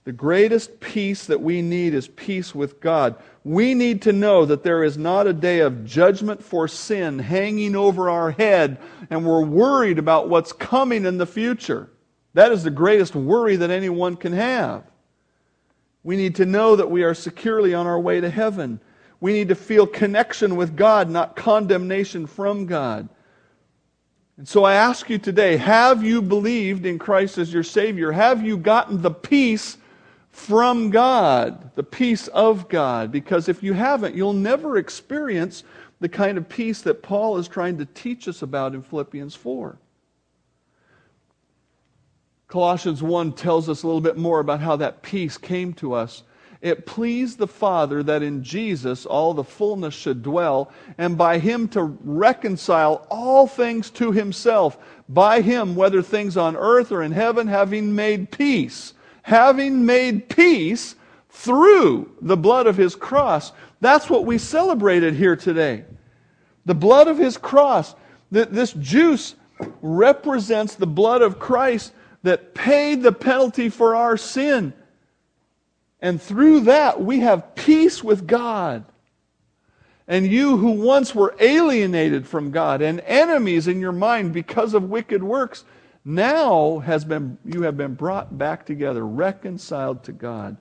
The 0.05 0.11
greatest 0.11 0.81
peace 0.81 1.25
that 1.27 1.41
we 1.41 1.61
need 1.61 1.93
is 1.93 2.09
peace 2.09 2.53
with 2.53 2.81
God. 2.81 3.15
We 3.45 3.73
need 3.73 4.01
to 4.01 4.11
know 4.11 4.45
that 4.45 4.63
there 4.63 4.83
is 4.83 4.97
not 4.97 5.27
a 5.27 5.33
day 5.33 5.59
of 5.59 5.85
judgment 5.85 6.43
for 6.43 6.67
sin 6.67 7.19
hanging 7.19 7.75
over 7.75 8.09
our 8.09 8.31
head, 8.31 8.79
and 9.09 9.25
we're 9.25 9.45
worried 9.45 9.99
about 9.99 10.27
what's 10.27 10.51
coming 10.51 11.05
in 11.05 11.17
the 11.17 11.25
future. 11.25 11.89
That 12.33 12.51
is 12.51 12.63
the 12.63 12.69
greatest 12.69 13.15
worry 13.15 13.55
that 13.55 13.69
anyone 13.69 14.17
can 14.17 14.33
have. 14.33 14.83
We 16.03 16.17
need 16.17 16.35
to 16.35 16.45
know 16.45 16.75
that 16.75 16.91
we 16.91 17.03
are 17.03 17.13
securely 17.13 17.73
on 17.73 17.87
our 17.87 17.99
way 17.99 18.19
to 18.19 18.29
heaven. 18.29 18.81
We 19.21 19.31
need 19.31 19.47
to 19.49 19.55
feel 19.55 19.87
connection 19.87 20.57
with 20.57 20.75
God, 20.75 21.09
not 21.09 21.37
condemnation 21.37 22.27
from 22.27 22.65
God. 22.65 23.07
And 24.35 24.45
so 24.45 24.65
I 24.65 24.73
ask 24.73 25.09
you 25.09 25.17
today 25.17 25.55
have 25.55 26.03
you 26.03 26.21
believed 26.21 26.85
in 26.85 26.99
Christ 26.99 27.37
as 27.37 27.53
your 27.53 27.63
Savior? 27.63 28.11
Have 28.11 28.45
you 28.45 28.57
gotten 28.57 29.01
the 29.01 29.11
peace 29.11 29.77
from 30.33 30.89
God, 30.89 31.71
the 31.75 31.83
peace 31.83 32.27
of 32.27 32.67
God? 32.67 33.11
Because 33.11 33.47
if 33.47 33.63
you 33.63 33.71
haven't, 33.71 34.15
you'll 34.15 34.33
never 34.33 34.77
experience 34.77 35.63
the 36.01 36.09
kind 36.09 36.37
of 36.37 36.49
peace 36.49 36.81
that 36.81 37.01
Paul 37.01 37.37
is 37.37 37.47
trying 37.47 37.77
to 37.77 37.85
teach 37.85 38.27
us 38.27 38.41
about 38.41 38.73
in 38.73 38.81
Philippians 38.81 39.35
4. 39.35 39.77
Colossians 42.49 43.01
1 43.01 43.33
tells 43.33 43.69
us 43.69 43.83
a 43.83 43.87
little 43.87 44.01
bit 44.01 44.17
more 44.17 44.41
about 44.41 44.59
how 44.59 44.75
that 44.75 45.01
peace 45.01 45.37
came 45.37 45.71
to 45.75 45.93
us 45.93 46.23
it 46.63 46.85
pleased 46.85 47.39
the 47.39 47.47
Father 47.47 48.01
that 48.03 48.23
in 48.23 48.41
Jesus 48.41 49.05
all 49.05 49.33
the 49.33 49.43
fullness 49.43 49.93
should 49.93 50.23
dwell, 50.23 50.71
and 50.97 51.17
by 51.17 51.37
him 51.37 51.67
to 51.69 51.83
reconcile 51.83 53.05
all 53.11 53.47
things 53.47 53.89
to 53.91 54.13
himself, 54.13 54.77
by 55.09 55.41
him, 55.41 55.75
whether 55.75 56.01
things 56.01 56.37
on 56.37 56.55
earth 56.55 56.93
or 56.93 57.03
in 57.03 57.11
heaven, 57.11 57.47
having 57.47 57.93
made 57.93 58.31
peace. 58.31 58.93
Having 59.23 59.85
made 59.85 60.29
peace 60.29 60.95
through 61.29 62.11
the 62.21 62.37
blood 62.37 62.67
of 62.67 62.77
his 62.77 62.95
cross. 62.95 63.51
That's 63.81 64.09
what 64.09 64.25
we 64.25 64.37
celebrated 64.37 65.15
here 65.15 65.35
today. 65.35 65.83
The 66.65 66.75
blood 66.75 67.07
of 67.07 67.17
his 67.17 67.37
cross. 67.37 67.95
This 68.31 68.73
juice 68.73 69.35
represents 69.81 70.75
the 70.75 70.87
blood 70.87 71.21
of 71.21 71.39
Christ 71.39 71.91
that 72.21 72.53
paid 72.53 73.01
the 73.01 73.11
penalty 73.11 73.69
for 73.69 73.95
our 73.95 74.15
sin 74.15 74.73
and 76.03 76.21
through 76.21 76.59
that, 76.61 77.01
we 77.01 77.21
have 77.21 77.55
peace 77.55 78.03
with 78.03 78.27
God. 78.27 78.83
And 80.05 80.27
you 80.27 80.57
who 80.57 80.71
once 80.71 81.15
were 81.15 81.33
alienated 81.39 82.27
from 82.27 82.51
God 82.51 82.81
and 82.81 82.99
enemies 83.05 83.69
in 83.69 83.79
your 83.79 83.93
mind 83.93 84.33
because 84.33 84.73
of 84.73 84.89
wicked 84.89 85.23
works, 85.23 85.63
now 86.05 86.79
has 86.79 87.05
been, 87.05 87.37
you 87.45 87.63
have 87.63 87.77
been 87.77 87.95
brought 87.95 88.37
back 88.37 88.65
together, 88.65 89.05
reconciled 89.05 90.03
to 90.03 90.11
God. 90.11 90.57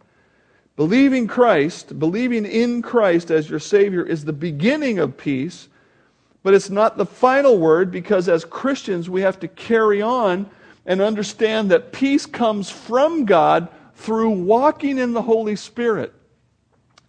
Believing 0.77 1.27
Christ, 1.27 1.99
believing 1.99 2.47
in 2.47 2.83
Christ 2.83 3.31
as 3.31 3.51
your 3.51 3.59
Savior 3.59 4.05
is 4.05 4.25
the 4.25 4.33
beginning 4.33 4.99
of 4.99 5.17
peace, 5.17 5.69
but 6.43 6.55
it's 6.55 6.71
not 6.71 6.97
the 6.97 7.07
final 7.07 7.59
word 7.59 7.91
because 7.91 8.29
as 8.29 8.45
Christians 8.45 9.11
we 9.11 9.21
have 9.21 9.39
to 9.41 9.49
carry 9.49 10.01
on 10.01 10.49
and 10.87 11.01
understand 11.01 11.71
that 11.71 11.93
peace 11.93 12.27
comes 12.27 12.71
from 12.71 13.25
God 13.25 13.69
through 13.95 14.31
walking 14.31 14.99
in 14.99 15.13
the 15.13 15.23
Holy 15.23 15.57
Spirit. 15.57 16.13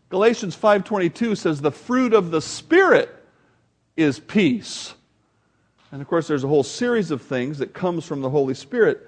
Galatians 0.09 0.55
5:22 0.55 1.35
says 1.35 1.61
the 1.61 1.71
fruit 1.71 2.13
of 2.13 2.29
the 2.29 2.41
spirit 2.41 3.09
is 3.97 4.19
peace. 4.19 4.93
And 5.93 6.01
of 6.01 6.07
course 6.07 6.27
there's 6.27 6.43
a 6.43 6.47
whole 6.47 6.63
series 6.63 7.11
of 7.11 7.21
things 7.21 7.59
that 7.59 7.75
comes 7.75 8.03
from 8.03 8.21
the 8.21 8.29
Holy 8.31 8.55
Spirit. 8.55 9.07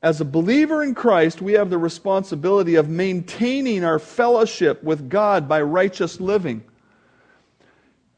As 0.00 0.20
a 0.20 0.24
believer 0.24 0.84
in 0.84 0.94
Christ, 0.94 1.42
we 1.42 1.54
have 1.54 1.70
the 1.70 1.78
responsibility 1.78 2.76
of 2.76 2.88
maintaining 2.88 3.82
our 3.82 3.98
fellowship 3.98 4.80
with 4.84 5.10
God 5.10 5.48
by 5.48 5.60
righteous 5.60 6.20
living. 6.20 6.62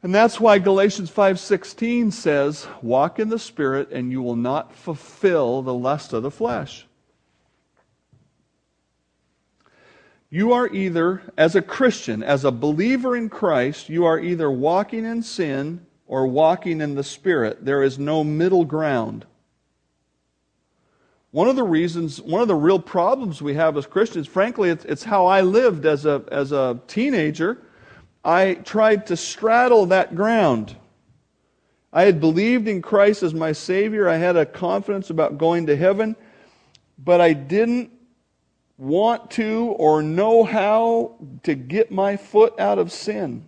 And 0.03 0.13
that's 0.13 0.39
why 0.39 0.59
Galatians 0.59 1.09
5:16 1.09 2.11
says, 2.11 2.67
"Walk 2.83 3.17
in 3.17 3.29
the 3.29 3.39
spirit 3.39 3.89
and 3.91 4.11
you 4.11 4.21
will 4.21 4.35
not 4.35 4.75
fulfill 4.75 5.63
the 5.63 5.73
lust 5.73 6.13
of 6.13 6.21
the 6.21 6.29
flesh." 6.29 6.85
You 10.29 10.53
are 10.53 10.67
either, 10.67 11.23
as 11.35 11.55
a 11.55 11.63
Christian, 11.63 12.21
as 12.21 12.45
a 12.45 12.51
believer 12.51 13.15
in 13.15 13.27
Christ, 13.27 13.89
you 13.89 14.05
are 14.05 14.19
either 14.19 14.51
walking 14.51 15.03
in 15.03 15.23
sin 15.23 15.87
or 16.11 16.27
walking 16.27 16.81
in 16.81 16.93
the 16.93 17.05
Spirit. 17.05 17.63
There 17.63 17.81
is 17.81 17.97
no 17.97 18.21
middle 18.21 18.65
ground. 18.65 19.25
One 21.31 21.47
of 21.47 21.55
the 21.55 21.63
reasons, 21.63 22.21
one 22.21 22.41
of 22.41 22.49
the 22.49 22.53
real 22.55 22.79
problems 22.79 23.41
we 23.41 23.53
have 23.53 23.77
as 23.77 23.85
Christians, 23.85 24.27
frankly, 24.27 24.69
it's, 24.69 24.83
it's 24.83 25.05
how 25.05 25.25
I 25.25 25.39
lived 25.39 25.85
as 25.85 26.05
a, 26.05 26.25
as 26.29 26.51
a 26.51 26.77
teenager. 26.87 27.59
I 28.25 28.55
tried 28.55 29.07
to 29.07 29.15
straddle 29.15 29.85
that 29.85 30.13
ground. 30.13 30.75
I 31.93 32.03
had 32.03 32.19
believed 32.19 32.67
in 32.67 32.81
Christ 32.81 33.23
as 33.23 33.33
my 33.33 33.53
Savior. 33.53 34.09
I 34.09 34.17
had 34.17 34.35
a 34.35 34.45
confidence 34.45 35.11
about 35.11 35.37
going 35.37 35.67
to 35.67 35.77
heaven, 35.77 36.17
but 36.99 37.21
I 37.21 37.31
didn't 37.31 37.89
want 38.77 39.31
to 39.31 39.75
or 39.77 40.03
know 40.03 40.43
how 40.43 41.15
to 41.43 41.55
get 41.55 41.89
my 41.89 42.17
foot 42.17 42.59
out 42.59 42.79
of 42.79 42.91
sin. 42.91 43.47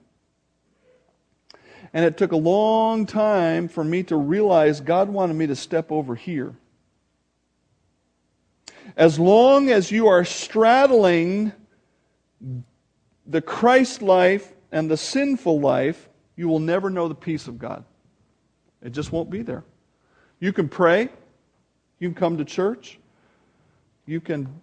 And 1.94 2.04
it 2.04 2.18
took 2.18 2.32
a 2.32 2.38
long 2.38 3.06
time 3.06 3.68
for 3.68 3.84
me 3.84 4.04
to 4.04 4.16
realize 4.16 4.82
God 4.82 5.10
wanted 5.10 5.36
me 5.36 5.48
to 5.48 5.56
step 5.56 5.92
over 5.92 6.16
here. 6.16 6.56
As 8.98 9.20
long 9.20 9.70
as 9.70 9.92
you 9.92 10.08
are 10.08 10.26
straddling 10.26 11.54
the 13.26 13.42
Christ 13.42 14.02
life 14.02 14.52
and 14.72 14.90
the 14.90 14.98
sinful 14.98 15.60
life, 15.60 16.10
you 16.36 16.48
will 16.48 16.60
never 16.60 16.90
know 16.90 17.08
the 17.08 17.16
peace 17.16 17.48
of 17.48 17.60
God. 17.60 17.84
It 18.82 18.92
just 18.92 19.12
won't 19.12 19.30
be 19.30 19.44
there. 19.44 19.64
You 20.40 20.52
can 20.52 20.68
pray, 20.68 21.10
you 22.00 22.10
can 22.10 22.16
come 22.16 22.38
to 22.38 22.46
church, 22.46 23.00
you 24.06 24.20
can 24.20 24.60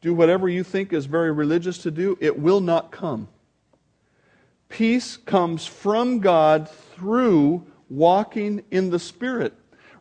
do 0.00 0.14
whatever 0.14 0.48
you 0.48 0.62
think 0.62 0.92
is 0.92 1.06
very 1.06 1.32
religious 1.32 1.78
to 1.78 1.90
do, 1.90 2.16
it 2.20 2.38
will 2.38 2.60
not 2.60 2.92
come. 2.92 3.26
Peace 4.68 5.16
comes 5.16 5.66
from 5.66 6.18
God 6.18 6.68
through 6.68 7.66
walking 7.88 8.64
in 8.70 8.90
the 8.90 8.98
Spirit. 8.98 9.54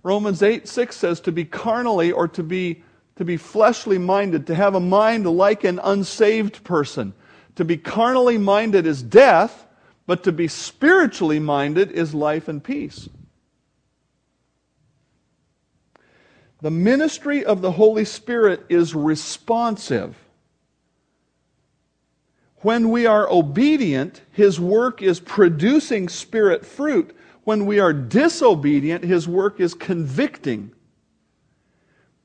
Romans 0.04 0.44
8 0.44 0.68
6 0.68 0.96
says 0.96 1.20
to 1.22 1.32
be 1.32 1.46
carnally 1.46 2.12
or 2.12 2.28
to 2.30 2.44
be, 2.44 2.84
to 3.16 3.26
be 3.26 3.38
fleshly 3.38 3.98
minded, 3.98 4.48
to 4.48 4.56
have 4.56 4.76
a 4.76 4.80
mind 4.80 5.26
like 5.26 5.64
an 5.64 5.80
unsaved 5.84 6.64
person. 6.64 7.14
To 7.56 7.66
be 7.66 7.78
carnally 7.78 8.38
minded 8.38 8.88
is 8.88 9.04
death, 9.04 9.68
but 10.06 10.24
to 10.24 10.32
be 10.32 10.48
spiritually 10.48 11.40
minded 11.40 11.92
is 11.92 12.14
life 12.14 12.48
and 12.48 12.64
peace. 12.64 13.08
The 16.62 16.72
ministry 16.72 17.44
of 17.44 17.62
the 17.62 17.72
Holy 17.72 18.06
Spirit 18.06 18.66
is 18.70 18.96
responsive. 18.96 20.23
When 22.64 22.90
we 22.92 23.06
are 23.06 23.30
obedient, 23.30 24.22
His 24.32 24.60
work 24.60 25.02
is 25.02 25.20
producing 25.20 26.10
Spirit 26.10 26.66
fruit. 26.66 27.16
When 27.44 27.66
we 27.66 27.80
are 27.80 27.94
disobedient, 27.94 29.04
His 29.04 29.28
work 29.28 29.60
is 29.60 29.74
convicting. 29.74 30.72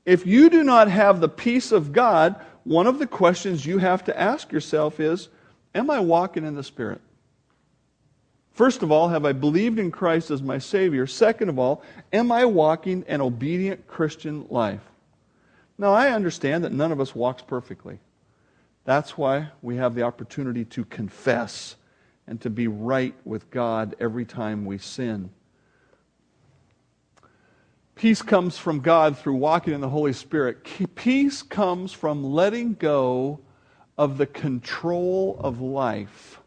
If 0.05 0.25
you 0.25 0.49
do 0.49 0.63
not 0.63 0.87
have 0.87 1.19
the 1.19 1.29
peace 1.29 1.73
of 1.73 1.91
God, 1.91 2.35
one 2.63 2.87
of 2.87 2.99
the 2.99 3.07
questions 3.07 3.65
you 3.65 3.79
have 3.79 4.05
to 4.05 4.19
ask 4.19 4.51
yourself 4.51 4.99
is 4.99 5.27
Am 5.75 5.91
I 5.91 5.99
walking 5.99 6.45
in 6.45 6.55
the 6.55 6.63
Spirit? 6.63 7.01
First 8.53 8.81
of 8.81 8.91
all, 8.91 9.09
have 9.09 9.25
I 9.25 9.33
believed 9.33 9.77
in 9.77 9.91
Christ 9.91 10.31
as 10.31 10.41
my 10.41 10.57
Savior? 10.57 11.05
Second 11.05 11.49
of 11.49 11.59
all, 11.59 11.83
am 12.11 12.31
I 12.31 12.45
walking 12.45 13.03
an 13.07 13.21
obedient 13.21 13.87
Christian 13.87 14.47
life? 14.49 14.81
Now, 15.77 15.93
I 15.93 16.09
understand 16.09 16.63
that 16.63 16.73
none 16.73 16.91
of 16.91 16.99
us 16.99 17.15
walks 17.15 17.41
perfectly. 17.41 17.99
That's 18.89 19.15
why 19.15 19.51
we 19.61 19.75
have 19.75 19.93
the 19.93 20.01
opportunity 20.01 20.65
to 20.65 20.83
confess 20.83 21.75
and 22.25 22.41
to 22.41 22.49
be 22.49 22.67
right 22.67 23.13
with 23.23 23.51
God 23.51 23.95
every 23.99 24.25
time 24.25 24.65
we 24.65 24.79
sin. 24.79 25.29
Peace 27.93 28.23
comes 28.23 28.57
from 28.57 28.79
God 28.79 29.15
through 29.15 29.35
walking 29.35 29.75
in 29.75 29.81
the 29.81 29.89
Holy 29.89 30.13
Spirit. 30.13 30.63
Peace 30.95 31.43
comes 31.43 31.93
from 31.93 32.23
letting 32.23 32.73
go 32.73 33.39
of 33.95 34.17
the 34.17 34.25
control 34.25 35.37
of 35.39 35.61
life 35.61 36.39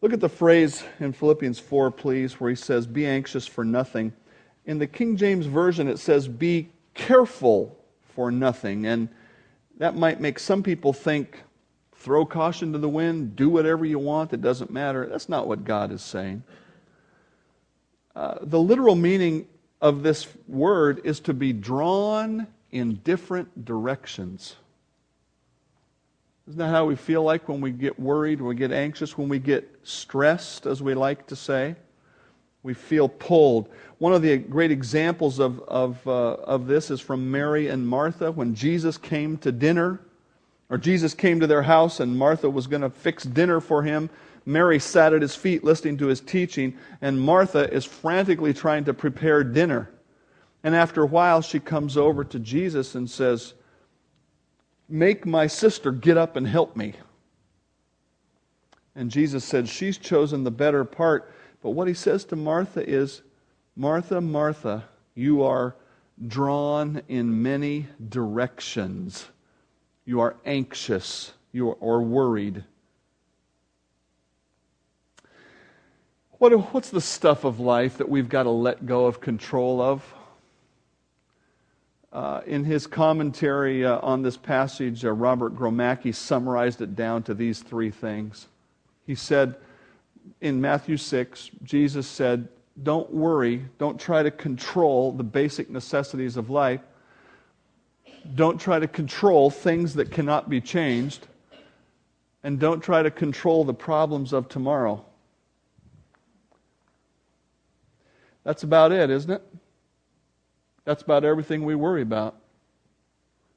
Look 0.00 0.12
at 0.12 0.20
the 0.20 0.28
phrase 0.28 0.84
in 1.00 1.12
Philippians 1.12 1.58
4, 1.58 1.90
please, 1.90 2.38
where 2.38 2.50
he 2.50 2.56
says, 2.56 2.86
Be 2.86 3.04
anxious 3.04 3.46
for 3.48 3.64
nothing. 3.64 4.12
In 4.64 4.78
the 4.78 4.86
King 4.86 5.16
James 5.16 5.46
Version, 5.46 5.88
it 5.88 5.98
says, 5.98 6.28
Be 6.28 6.68
careful 6.94 7.76
for 8.14 8.30
nothing. 8.30 8.86
And 8.86 9.08
that 9.78 9.96
might 9.96 10.20
make 10.20 10.38
some 10.38 10.62
people 10.62 10.92
think, 10.92 11.42
throw 11.94 12.24
caution 12.26 12.72
to 12.72 12.78
the 12.78 12.88
wind, 12.88 13.34
do 13.34 13.48
whatever 13.48 13.84
you 13.84 13.98
want, 13.98 14.32
it 14.32 14.40
doesn't 14.40 14.70
matter. 14.70 15.06
That's 15.06 15.28
not 15.28 15.48
what 15.48 15.64
God 15.64 15.90
is 15.90 16.02
saying. 16.02 16.42
Uh, 18.14 18.38
the 18.42 18.58
literal 18.58 18.96
meaning 18.96 19.46
of 19.80 20.02
this 20.02 20.26
word 20.46 21.00
is 21.04 21.20
to 21.20 21.34
be 21.34 21.52
drawn 21.52 22.46
in 22.70 22.96
different 23.04 23.64
directions. 23.64 24.56
Isn't 26.48 26.58
that 26.58 26.68
how 26.68 26.86
we 26.86 26.96
feel 26.96 27.22
like 27.22 27.48
when 27.48 27.60
we 27.60 27.70
get 27.70 28.00
worried, 28.00 28.40
when 28.40 28.48
we 28.48 28.54
get 28.54 28.72
anxious, 28.72 29.16
when 29.16 29.28
we 29.28 29.38
get 29.38 29.72
stressed, 29.82 30.66
as 30.66 30.82
we 30.82 30.94
like 30.94 31.26
to 31.28 31.36
say? 31.36 31.76
We 32.68 32.74
feel 32.74 33.08
pulled. 33.08 33.70
One 33.96 34.12
of 34.12 34.20
the 34.20 34.36
great 34.36 34.70
examples 34.70 35.38
of, 35.38 35.58
of, 35.60 36.06
uh, 36.06 36.34
of 36.34 36.66
this 36.66 36.90
is 36.90 37.00
from 37.00 37.30
Mary 37.30 37.68
and 37.68 37.88
Martha 37.88 38.30
when 38.30 38.54
Jesus 38.54 38.98
came 38.98 39.38
to 39.38 39.50
dinner, 39.50 40.00
or 40.68 40.76
Jesus 40.76 41.14
came 41.14 41.40
to 41.40 41.46
their 41.46 41.62
house 41.62 41.98
and 41.98 42.14
Martha 42.14 42.50
was 42.50 42.66
going 42.66 42.82
to 42.82 42.90
fix 42.90 43.22
dinner 43.22 43.62
for 43.62 43.84
him. 43.84 44.10
Mary 44.44 44.78
sat 44.78 45.14
at 45.14 45.22
his 45.22 45.34
feet 45.34 45.64
listening 45.64 45.96
to 45.96 46.08
his 46.08 46.20
teaching, 46.20 46.76
and 47.00 47.18
Martha 47.18 47.72
is 47.72 47.86
frantically 47.86 48.52
trying 48.52 48.84
to 48.84 48.92
prepare 48.92 49.42
dinner. 49.42 49.88
And 50.62 50.76
after 50.76 51.04
a 51.04 51.06
while, 51.06 51.40
she 51.40 51.60
comes 51.60 51.96
over 51.96 52.22
to 52.22 52.38
Jesus 52.38 52.94
and 52.94 53.08
says, 53.08 53.54
Make 54.90 55.24
my 55.24 55.46
sister 55.46 55.90
get 55.90 56.18
up 56.18 56.36
and 56.36 56.46
help 56.46 56.76
me. 56.76 56.92
And 58.94 59.10
Jesus 59.10 59.42
said, 59.42 59.70
She's 59.70 59.96
chosen 59.96 60.44
the 60.44 60.50
better 60.50 60.84
part. 60.84 61.32
But 61.62 61.70
what 61.70 61.88
he 61.88 61.94
says 61.94 62.24
to 62.26 62.36
Martha 62.36 62.88
is, 62.88 63.22
Martha, 63.76 64.20
Martha, 64.20 64.84
you 65.14 65.42
are 65.42 65.74
drawn 66.26 67.02
in 67.08 67.42
many 67.42 67.86
directions. 68.08 69.26
You 70.04 70.20
are 70.20 70.36
anxious 70.44 71.32
you 71.52 71.70
are, 71.70 71.74
or 71.74 72.02
worried. 72.02 72.64
What, 76.38 76.52
what's 76.72 76.90
the 76.90 77.00
stuff 77.00 77.44
of 77.44 77.58
life 77.58 77.98
that 77.98 78.08
we've 78.08 78.28
got 78.28 78.44
to 78.44 78.50
let 78.50 78.86
go 78.86 79.06
of 79.06 79.20
control 79.20 79.80
of? 79.80 80.14
Uh, 82.12 82.40
in 82.46 82.64
his 82.64 82.86
commentary 82.86 83.84
uh, 83.84 83.98
on 84.00 84.22
this 84.22 84.36
passage, 84.36 85.04
uh, 85.04 85.12
Robert 85.12 85.54
Gromacki 85.54 86.14
summarized 86.14 86.80
it 86.80 86.96
down 86.96 87.22
to 87.24 87.34
these 87.34 87.60
three 87.60 87.90
things. 87.90 88.46
He 89.06 89.14
said 89.14 89.56
in 90.40 90.60
Matthew 90.60 90.96
6, 90.96 91.50
Jesus 91.64 92.06
said, 92.06 92.48
Don't 92.82 93.12
worry, 93.12 93.64
don't 93.78 93.98
try 93.98 94.22
to 94.22 94.30
control 94.30 95.12
the 95.12 95.24
basic 95.24 95.70
necessities 95.70 96.36
of 96.36 96.50
life. 96.50 96.80
Don't 98.34 98.60
try 98.60 98.78
to 98.78 98.88
control 98.88 99.50
things 99.50 99.94
that 99.94 100.10
cannot 100.10 100.48
be 100.48 100.60
changed. 100.60 101.26
And 102.44 102.58
don't 102.58 102.80
try 102.80 103.02
to 103.02 103.10
control 103.10 103.64
the 103.64 103.74
problems 103.74 104.32
of 104.32 104.48
tomorrow. 104.48 105.04
That's 108.44 108.62
about 108.62 108.92
it, 108.92 109.10
isn't 109.10 109.30
it? 109.30 109.42
That's 110.84 111.02
about 111.02 111.24
everything 111.24 111.64
we 111.64 111.74
worry 111.74 112.02
about. 112.02 112.36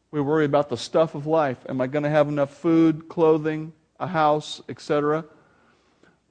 We 0.09 0.19
worry 0.19 0.43
about 0.43 0.67
the 0.67 0.75
stuff 0.75 1.15
of 1.15 1.25
life. 1.25 1.59
Am 1.69 1.79
I 1.79 1.87
going 1.87 2.03
to 2.03 2.09
have 2.09 2.27
enough 2.27 2.53
food, 2.53 3.07
clothing, 3.07 3.71
a 3.99 4.07
house, 4.07 4.61
etc.? 4.67 5.23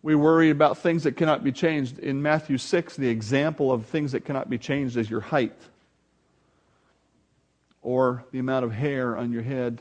We 0.03 0.15
worry 0.15 0.51
about 0.51 0.79
things 0.79 1.05
that 1.05 1.17
cannot 1.17 1.45
be 1.45 1.53
changed. 1.53 1.99
In 1.99 2.23
Matthew 2.23 2.57
6, 2.57 2.97
the 2.97 3.09
example 3.09 3.71
of 3.71 3.85
things 3.87 4.13
that 4.13 4.25
cannot 4.25 4.49
be 4.49 4.57
changed 4.57 4.97
is 4.97 5.11
your 5.11 5.21
height 5.21 5.57
or 7.83 8.25
the 8.33 8.39
amount 8.39 8.65
of 8.65 8.73
hair 8.73 9.17
on 9.17 9.33
your 9.33 9.43
head. 9.43 9.81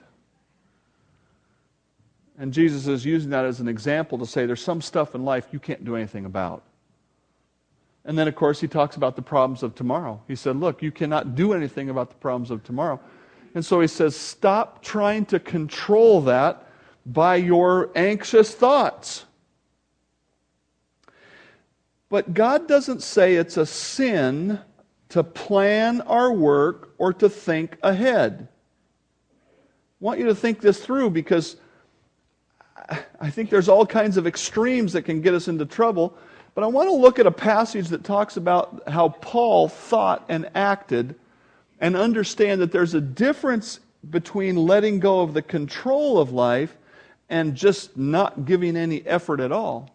And 2.37 2.53
Jesus 2.53 2.87
is 2.87 3.05
using 3.05 3.29
that 3.31 3.45
as 3.45 3.59
an 3.59 3.67
example 3.67 4.17
to 4.19 4.25
say 4.25 4.45
there's 4.45 4.63
some 4.63 4.81
stuff 4.81 5.15
in 5.15 5.25
life 5.25 5.47
you 5.51 5.59
can't 5.59 5.83
do 5.83 5.95
anything 5.95 6.25
about. 6.25 6.63
And 8.05 8.17
then, 8.17 8.27
of 8.27 8.35
course, 8.35 8.61
he 8.61 8.67
talks 8.67 8.95
about 8.95 9.15
the 9.15 9.21
problems 9.21 9.61
of 9.61 9.75
tomorrow. 9.75 10.21
He 10.27 10.35
said, 10.35 10.55
Look, 10.55 10.81
you 10.81 10.91
cannot 10.91 11.35
do 11.35 11.53
anything 11.53 11.89
about 11.89 12.09
the 12.09 12.15
problems 12.15 12.49
of 12.49 12.63
tomorrow. 12.63 12.99
And 13.55 13.65
so 13.65 13.81
he 13.81 13.87
says, 13.87 14.15
Stop 14.15 14.81
trying 14.81 15.25
to 15.27 15.39
control 15.39 16.21
that 16.21 16.65
by 17.05 17.35
your 17.35 17.91
anxious 17.95 18.55
thoughts. 18.55 19.25
But 22.09 22.33
God 22.33 22.67
doesn't 22.67 23.03
say 23.03 23.35
it's 23.35 23.57
a 23.57 23.65
sin 23.65 24.59
to 25.09 25.23
plan 25.23 26.01
our 26.01 26.31
work 26.31 26.93
or 26.97 27.13
to 27.13 27.29
think 27.29 27.77
ahead. 27.83 28.47
I 28.51 30.03
want 30.03 30.19
you 30.19 30.25
to 30.25 30.35
think 30.35 30.61
this 30.61 30.83
through 30.83 31.11
because 31.11 31.57
I 33.19 33.29
think 33.29 33.49
there's 33.49 33.69
all 33.69 33.85
kinds 33.85 34.17
of 34.17 34.25
extremes 34.25 34.93
that 34.93 35.03
can 35.03 35.21
get 35.21 35.33
us 35.33 35.47
into 35.47 35.65
trouble. 35.65 36.17
But 36.55 36.63
I 36.63 36.67
want 36.67 36.89
to 36.89 36.93
look 36.93 37.19
at 37.19 37.27
a 37.27 37.31
passage 37.31 37.89
that 37.89 38.03
talks 38.03 38.37
about 38.37 38.87
how 38.87 39.09
Paul 39.09 39.67
thought 39.67 40.25
and 40.29 40.49
acted 40.55 41.15
and 41.79 41.95
understand 41.95 42.61
that 42.61 42.71
there's 42.71 42.93
a 42.93 43.01
difference 43.01 43.79
between 44.09 44.55
letting 44.55 44.99
go 44.99 45.21
of 45.21 45.33
the 45.33 45.41
control 45.41 46.19
of 46.19 46.31
life 46.31 46.75
and 47.29 47.55
just 47.55 47.95
not 47.97 48.45
giving 48.45 48.75
any 48.75 49.05
effort 49.05 49.39
at 49.39 49.51
all. 49.51 49.89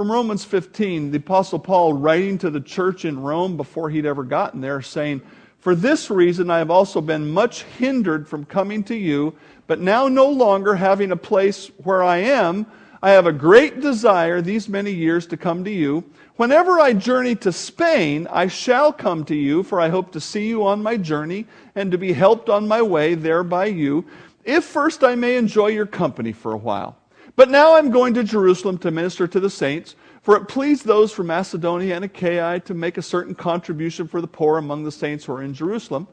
From 0.00 0.10
Romans 0.10 0.46
15, 0.46 1.10
the 1.10 1.18
Apostle 1.18 1.58
Paul, 1.58 1.92
writing 1.92 2.38
to 2.38 2.48
the 2.48 2.62
church 2.62 3.04
in 3.04 3.20
Rome 3.20 3.58
before 3.58 3.90
he'd 3.90 4.06
ever 4.06 4.24
gotten 4.24 4.62
there, 4.62 4.80
saying, 4.80 5.20
For 5.58 5.74
this 5.74 6.10
reason 6.10 6.50
I 6.50 6.56
have 6.56 6.70
also 6.70 7.02
been 7.02 7.30
much 7.30 7.64
hindered 7.64 8.26
from 8.26 8.46
coming 8.46 8.82
to 8.84 8.96
you, 8.96 9.34
but 9.66 9.78
now 9.78 10.08
no 10.08 10.26
longer 10.26 10.74
having 10.74 11.12
a 11.12 11.18
place 11.18 11.66
where 11.84 12.02
I 12.02 12.16
am, 12.16 12.64
I 13.02 13.10
have 13.10 13.26
a 13.26 13.32
great 13.32 13.82
desire 13.82 14.40
these 14.40 14.70
many 14.70 14.90
years 14.90 15.26
to 15.26 15.36
come 15.36 15.64
to 15.64 15.70
you. 15.70 16.02
Whenever 16.36 16.80
I 16.80 16.94
journey 16.94 17.34
to 17.34 17.52
Spain, 17.52 18.26
I 18.30 18.46
shall 18.46 18.94
come 18.94 19.26
to 19.26 19.36
you, 19.36 19.62
for 19.62 19.82
I 19.82 19.90
hope 19.90 20.12
to 20.12 20.18
see 20.20 20.48
you 20.48 20.64
on 20.66 20.82
my 20.82 20.96
journey 20.96 21.46
and 21.74 21.92
to 21.92 21.98
be 21.98 22.14
helped 22.14 22.48
on 22.48 22.66
my 22.66 22.80
way 22.80 23.16
there 23.16 23.44
by 23.44 23.66
you, 23.66 24.06
if 24.46 24.64
first 24.64 25.04
I 25.04 25.14
may 25.14 25.36
enjoy 25.36 25.66
your 25.66 25.84
company 25.84 26.32
for 26.32 26.52
a 26.52 26.56
while. 26.56 26.96
But 27.36 27.50
now 27.50 27.76
I'm 27.76 27.90
going 27.90 28.14
to 28.14 28.24
Jerusalem 28.24 28.78
to 28.78 28.90
minister 28.90 29.26
to 29.26 29.40
the 29.40 29.50
saints, 29.50 29.96
for 30.22 30.36
it 30.36 30.48
pleased 30.48 30.84
those 30.84 31.12
from 31.12 31.28
Macedonia 31.28 31.96
and 31.96 32.04
Achaia 32.04 32.60
to 32.60 32.74
make 32.74 32.98
a 32.98 33.02
certain 33.02 33.34
contribution 33.34 34.06
for 34.06 34.20
the 34.20 34.26
poor 34.26 34.58
among 34.58 34.84
the 34.84 34.92
saints 34.92 35.24
who 35.24 35.32
are 35.32 35.42
in 35.42 35.54
Jerusalem. 35.54 36.06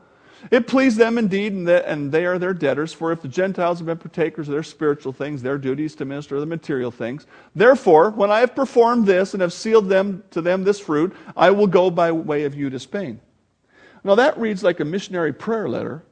It 0.51 0.67
pleased 0.67 0.97
them 0.97 1.17
indeed, 1.17 1.53
and 1.53 2.12
they 2.12 2.25
are 2.25 2.38
their 2.38 2.53
debtors. 2.53 2.93
For 2.93 3.12
if 3.12 3.21
the 3.23 3.27
Gentiles 3.27 3.80
have 3.80 3.88
been 3.88 3.97
partakers 3.97 4.47
of 4.47 4.53
their 4.53 4.62
spiritual 4.62 5.12
things, 5.12 5.41
their 5.41 5.58
duty 5.58 5.86
is 5.86 5.95
to 5.95 6.06
minister 6.06 6.39
the 6.39 6.45
material 6.45 6.91
things. 6.91 7.25
Therefore, 7.56 8.12
when 8.12 8.30
I 8.30 8.41
have 8.41 8.56
performed 8.56 9.08
this 9.08 9.34
and 9.34 9.41
have 9.41 9.51
sealed 9.51 9.89
them 9.89 10.23
to 10.32 10.41
them 10.41 10.63
this 10.63 10.80
fruit, 10.80 11.15
I 11.36 11.49
will 11.49 11.67
go 11.67 11.89
by 11.89 12.12
way 12.12 12.43
of 12.43 12.53
you 12.53 12.69
to 12.69 12.80
Spain. 12.80 13.19
Now 14.03 14.13
that 14.15 14.38
reads 14.38 14.63
like 14.63 14.80
a 14.80 14.86
missionary 14.86 15.34
prayer 15.34 15.67
letter, 15.67 16.03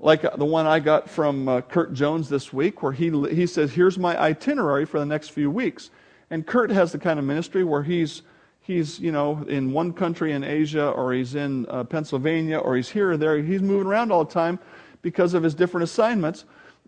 like 0.00 0.22
the 0.22 0.44
one 0.44 0.66
I 0.66 0.78
got 0.78 1.10
from 1.10 1.48
uh, 1.48 1.60
Kurt 1.62 1.92
Jones 1.92 2.28
this 2.28 2.52
week, 2.52 2.82
where 2.82 2.92
he, 2.92 3.10
he 3.28 3.46
says, 3.46 3.72
Here's 3.72 3.98
my 3.98 4.16
itinerary 4.20 4.84
for 4.84 4.98
the 4.98 5.06
next 5.06 5.30
few 5.30 5.50
weeks. 5.50 5.90
And 6.30 6.46
Kurt 6.46 6.70
has 6.70 6.92
the 6.92 6.98
kind 6.98 7.18
of 7.18 7.24
ministry 7.24 7.64
where 7.64 7.82
he's, 7.82 8.22
he's 8.60 9.00
you 9.00 9.10
know, 9.10 9.44
in 9.48 9.72
one 9.72 9.92
country 9.92 10.32
in 10.32 10.44
Asia, 10.44 10.90
or 10.90 11.12
he's 11.12 11.34
in 11.34 11.66
uh, 11.68 11.84
Pennsylvania, 11.84 12.58
or 12.58 12.76
he's 12.76 12.88
here 12.88 13.12
or 13.12 13.16
there. 13.16 13.42
He's 13.42 13.62
moving 13.62 13.86
around 13.86 14.12
all 14.12 14.24
the 14.24 14.32
time 14.32 14.58
because 15.02 15.34
of 15.34 15.42
his 15.42 15.54
different 15.54 15.84
assignments. 15.84 16.44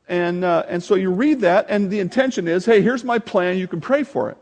And, 0.08 0.44
uh, 0.44 0.64
and 0.68 0.82
so 0.82 0.94
you 0.94 1.10
read 1.10 1.40
that, 1.40 1.66
and 1.68 1.90
the 1.90 2.00
intention 2.00 2.48
is 2.48 2.64
hey, 2.64 2.82
here's 2.82 3.04
my 3.04 3.18
plan, 3.18 3.58
you 3.58 3.66
can 3.66 3.80
pray 3.80 4.02
for 4.02 4.30
it. 4.30 4.36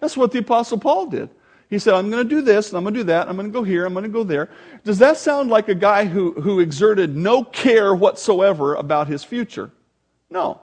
That's 0.00 0.16
what 0.16 0.32
the 0.32 0.38
Apostle 0.38 0.78
Paul 0.78 1.06
did. 1.06 1.28
He 1.68 1.78
said, 1.78 1.94
I'm 1.94 2.10
going 2.10 2.26
to 2.26 2.34
do 2.34 2.40
this, 2.40 2.68
and 2.68 2.78
I'm 2.78 2.84
going 2.84 2.94
to 2.94 3.00
do 3.00 3.04
that, 3.04 3.28
I'm 3.28 3.36
going 3.36 3.48
to 3.48 3.52
go 3.52 3.62
here, 3.62 3.84
I'm 3.84 3.92
going 3.92 4.04
to 4.04 4.08
go 4.08 4.24
there. 4.24 4.48
Does 4.84 4.98
that 4.98 5.18
sound 5.18 5.50
like 5.50 5.68
a 5.68 5.74
guy 5.74 6.06
who, 6.06 6.32
who 6.32 6.60
exerted 6.60 7.14
no 7.14 7.44
care 7.44 7.94
whatsoever 7.94 8.74
about 8.74 9.06
his 9.06 9.22
future? 9.22 9.70
No. 10.30 10.60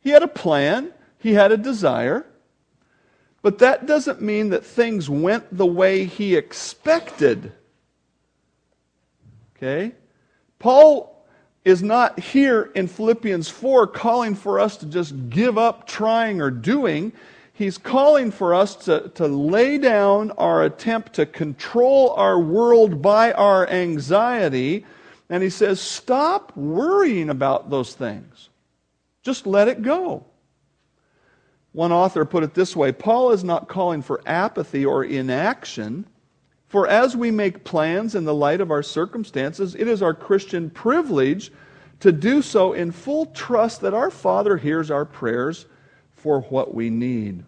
He 0.00 0.10
had 0.10 0.22
a 0.22 0.28
plan, 0.28 0.92
he 1.18 1.34
had 1.34 1.52
a 1.52 1.56
desire, 1.56 2.26
but 3.42 3.58
that 3.58 3.86
doesn't 3.86 4.22
mean 4.22 4.50
that 4.50 4.64
things 4.64 5.10
went 5.10 5.56
the 5.56 5.66
way 5.66 6.06
he 6.06 6.34
expected. 6.34 7.52
Okay? 9.56 9.92
Paul 10.58 11.26
is 11.64 11.82
not 11.82 12.18
here 12.18 12.70
in 12.74 12.88
Philippians 12.88 13.48
4 13.48 13.86
calling 13.88 14.34
for 14.34 14.58
us 14.58 14.76
to 14.78 14.86
just 14.86 15.28
give 15.28 15.58
up 15.58 15.86
trying 15.86 16.40
or 16.40 16.50
doing. 16.50 17.12
He's 17.62 17.78
calling 17.78 18.32
for 18.32 18.54
us 18.54 18.74
to, 18.86 19.08
to 19.10 19.28
lay 19.28 19.78
down 19.78 20.32
our 20.32 20.64
attempt 20.64 21.12
to 21.12 21.26
control 21.26 22.10
our 22.10 22.36
world 22.36 23.00
by 23.00 23.30
our 23.30 23.68
anxiety. 23.68 24.84
And 25.30 25.44
he 25.44 25.48
says, 25.48 25.80
stop 25.80 26.56
worrying 26.56 27.30
about 27.30 27.70
those 27.70 27.94
things. 27.94 28.48
Just 29.22 29.46
let 29.46 29.68
it 29.68 29.80
go. 29.80 30.26
One 31.70 31.92
author 31.92 32.24
put 32.24 32.42
it 32.42 32.52
this 32.52 32.74
way 32.74 32.90
Paul 32.90 33.30
is 33.30 33.44
not 33.44 33.68
calling 33.68 34.02
for 34.02 34.20
apathy 34.26 34.84
or 34.84 35.04
inaction. 35.04 36.04
For 36.66 36.88
as 36.88 37.16
we 37.16 37.30
make 37.30 37.62
plans 37.62 38.16
in 38.16 38.24
the 38.24 38.34
light 38.34 38.60
of 38.60 38.72
our 38.72 38.82
circumstances, 38.82 39.76
it 39.76 39.86
is 39.86 40.02
our 40.02 40.14
Christian 40.14 40.68
privilege 40.68 41.52
to 42.00 42.10
do 42.10 42.42
so 42.42 42.72
in 42.72 42.90
full 42.90 43.26
trust 43.26 43.82
that 43.82 43.94
our 43.94 44.10
Father 44.10 44.56
hears 44.56 44.90
our 44.90 45.04
prayers 45.04 45.66
for 46.10 46.40
what 46.40 46.74
we 46.74 46.90
need. 46.90 47.44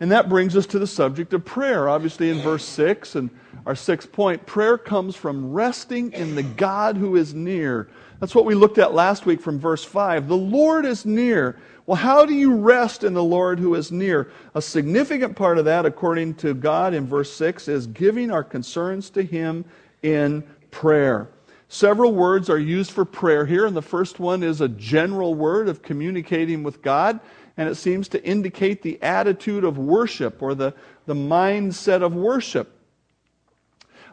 And 0.00 0.10
that 0.10 0.28
brings 0.28 0.56
us 0.56 0.66
to 0.66 0.78
the 0.78 0.86
subject 0.86 1.32
of 1.32 1.44
prayer. 1.44 1.88
Obviously, 1.88 2.30
in 2.30 2.40
verse 2.40 2.64
6 2.64 3.14
and 3.14 3.30
our 3.64 3.74
sixth 3.74 4.12
point, 4.12 4.44
prayer 4.44 4.76
comes 4.76 5.16
from 5.16 5.52
resting 5.52 6.12
in 6.12 6.34
the 6.34 6.42
God 6.42 6.96
who 6.96 7.16
is 7.16 7.32
near. 7.32 7.88
That's 8.20 8.34
what 8.34 8.44
we 8.44 8.54
looked 8.54 8.78
at 8.78 8.94
last 8.94 9.26
week 9.26 9.40
from 9.40 9.58
verse 9.58 9.84
5. 9.84 10.28
The 10.28 10.36
Lord 10.36 10.84
is 10.84 11.06
near. 11.06 11.56
Well, 11.86 11.96
how 11.96 12.24
do 12.24 12.34
you 12.34 12.54
rest 12.54 13.04
in 13.04 13.14
the 13.14 13.22
Lord 13.22 13.58
who 13.58 13.74
is 13.74 13.92
near? 13.92 14.30
A 14.54 14.62
significant 14.62 15.36
part 15.36 15.58
of 15.58 15.66
that, 15.66 15.86
according 15.86 16.34
to 16.36 16.54
God 16.54 16.94
in 16.94 17.06
verse 17.06 17.32
6, 17.34 17.68
is 17.68 17.86
giving 17.86 18.30
our 18.30 18.44
concerns 18.44 19.10
to 19.10 19.22
Him 19.22 19.64
in 20.02 20.42
prayer. 20.70 21.28
Several 21.68 22.12
words 22.12 22.48
are 22.50 22.58
used 22.58 22.92
for 22.92 23.04
prayer 23.04 23.44
here, 23.44 23.66
and 23.66 23.76
the 23.76 23.82
first 23.82 24.20
one 24.20 24.42
is 24.42 24.60
a 24.60 24.68
general 24.68 25.34
word 25.34 25.68
of 25.68 25.82
communicating 25.82 26.62
with 26.62 26.82
God. 26.82 27.20
And 27.56 27.68
it 27.68 27.76
seems 27.76 28.08
to 28.08 28.24
indicate 28.24 28.82
the 28.82 29.00
attitude 29.02 29.64
of 29.64 29.78
worship 29.78 30.42
or 30.42 30.54
the, 30.54 30.74
the 31.06 31.14
mindset 31.14 32.02
of 32.02 32.14
worship. 32.14 32.70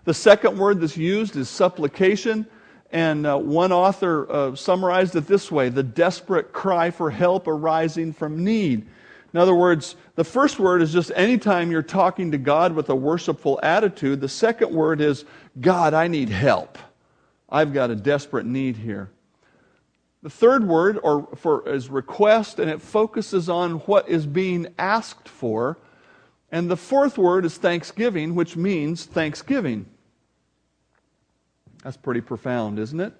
The 0.03 0.13
second 0.13 0.57
word 0.57 0.79
that's 0.79 0.97
used 0.97 1.35
is 1.35 1.49
supplication, 1.49 2.47
and 2.91 3.25
uh, 3.25 3.37
one 3.37 3.71
author 3.71 4.31
uh, 4.31 4.55
summarized 4.55 5.15
it 5.15 5.27
this 5.27 5.51
way 5.51 5.69
the 5.69 5.83
desperate 5.83 6.53
cry 6.53 6.91
for 6.91 7.09
help 7.09 7.47
arising 7.47 8.13
from 8.13 8.43
need. 8.43 8.87
In 9.33 9.39
other 9.39 9.55
words, 9.55 9.95
the 10.15 10.23
first 10.23 10.59
word 10.59 10.81
is 10.81 10.91
just 10.91 11.11
anytime 11.15 11.71
you're 11.71 11.81
talking 11.81 12.31
to 12.31 12.37
God 12.37 12.73
with 12.73 12.89
a 12.89 12.95
worshipful 12.95 13.59
attitude. 13.63 14.19
The 14.19 14.27
second 14.27 14.71
word 14.71 14.99
is, 14.99 15.23
God, 15.61 15.93
I 15.93 16.07
need 16.07 16.27
help. 16.27 16.77
I've 17.49 17.73
got 17.73 17.91
a 17.91 17.95
desperate 17.95 18.45
need 18.45 18.75
here. 18.75 19.09
The 20.23 20.29
third 20.29 20.67
word 20.67 20.99
or 21.01 21.27
for 21.35 21.67
is 21.67 21.89
request, 21.89 22.59
and 22.59 22.69
it 22.69 22.81
focuses 22.81 23.49
on 23.49 23.79
what 23.79 24.07
is 24.07 24.27
being 24.27 24.67
asked 24.77 25.27
for. 25.27 25.77
And 26.51 26.69
the 26.69 26.77
fourth 26.77 27.17
word 27.17 27.45
is 27.45 27.57
thanksgiving, 27.57 28.35
which 28.35 28.55
means 28.55 29.05
thanksgiving. 29.05 29.87
That's 31.83 31.97
pretty 31.97 32.21
profound, 32.21 32.77
isn't 32.77 32.99
it? 32.99 33.13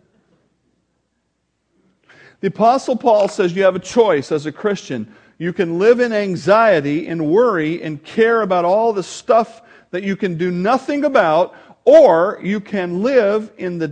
The 2.42 2.48
Apostle 2.48 2.96
Paul 2.96 3.28
says 3.28 3.56
you 3.56 3.64
have 3.64 3.76
a 3.76 3.80
choice 3.80 4.32
as 4.32 4.46
a 4.46 4.52
Christian. 4.52 5.14
You 5.38 5.54
can 5.54 5.80
live 5.80 6.00
in 6.00 6.12
anxiety 6.12 7.08
and 7.08 7.28
worry 7.32 7.82
and 7.82 8.04
care 8.04 8.42
about 8.42 8.66
all 8.66 8.94
the 8.94 9.04
stuff 9.04 9.62
that 9.92 10.04
you 10.04 10.16
can 10.16 10.38
do 10.38 10.52
nothing 10.52 11.04
about, 11.04 11.56
or 11.84 12.40
you 12.44 12.60
can 12.60 13.02
live 13.02 13.52
in 13.58 13.78
the 13.78 13.88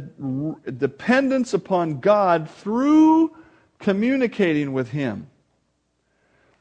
dependence 0.72 1.54
upon 1.54 2.00
God 2.00 2.50
through 2.50 3.36
communicating 3.80 4.74
with 4.74 4.90
Him. 4.90 5.28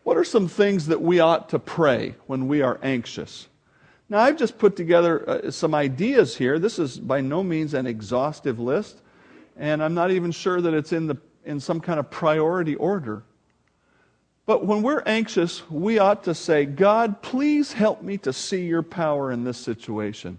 What 0.05 0.17
are 0.17 0.25
some 0.25 0.49
things 0.49 0.87
that 0.87 1.03
we 1.03 1.21
ought 1.21 1.51
to 1.51 1.59
pray 1.59 2.15
when 2.27 2.49
we 2.49 2.63
are 2.63 2.81
anxious? 2.83 3.49
Now, 4.09 4.21
I've 4.21 4.39
just 4.39 4.57
put 4.57 4.75
together 4.75 5.29
uh, 5.29 5.51
some 5.51 5.75
ideas 5.75 6.35
here. 6.35 6.59
This 6.59 6.79
is 6.79 6.99
by 6.99 7.21
no 7.21 7.43
means 7.43 7.75
an 7.75 7.87
exhaustive 7.87 8.59
list, 8.59 9.03
and 9.57 9.83
I'm 9.83 9.93
not 9.93 10.11
even 10.11 10.31
sure 10.31 10.63
that 10.63 10.73
it's 10.73 10.93
in, 10.93 11.09
the, 11.09 11.19
in 11.45 11.61
some 11.61 11.79
kind 11.79 12.01
of 12.01 12.11
priority 12.11 12.75
order. 12.77 13.23
But 14.47 14.65
when 14.65 14.83
we're 14.83 15.03
anxious, 15.05 15.69
we 15.71 15.99
ought 15.99 16.25
to 16.25 16.35
say, 16.35 16.65
God, 16.65 17.21
please 17.21 17.75
help 17.75 18.01
me 18.01 18.17
to 18.19 18.33
see 18.33 18.65
your 18.65 18.83
power 18.83 19.31
in 19.31 19.45
this 19.45 19.59
situation. 19.59 20.39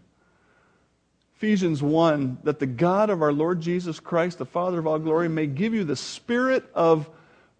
Ephesians 1.39 1.81
1 1.81 2.39
that 2.43 2.59
the 2.59 2.65
God 2.65 3.09
of 3.09 3.21
our 3.21 3.31
Lord 3.31 3.61
Jesus 3.61 3.97
Christ, 3.97 4.39
the 4.39 4.45
Father 4.45 4.77
of 4.77 4.85
all 4.85 4.99
glory, 4.99 5.29
may 5.29 5.47
give 5.47 5.73
you 5.73 5.85
the 5.85 5.95
spirit 5.95 6.69
of 6.75 7.09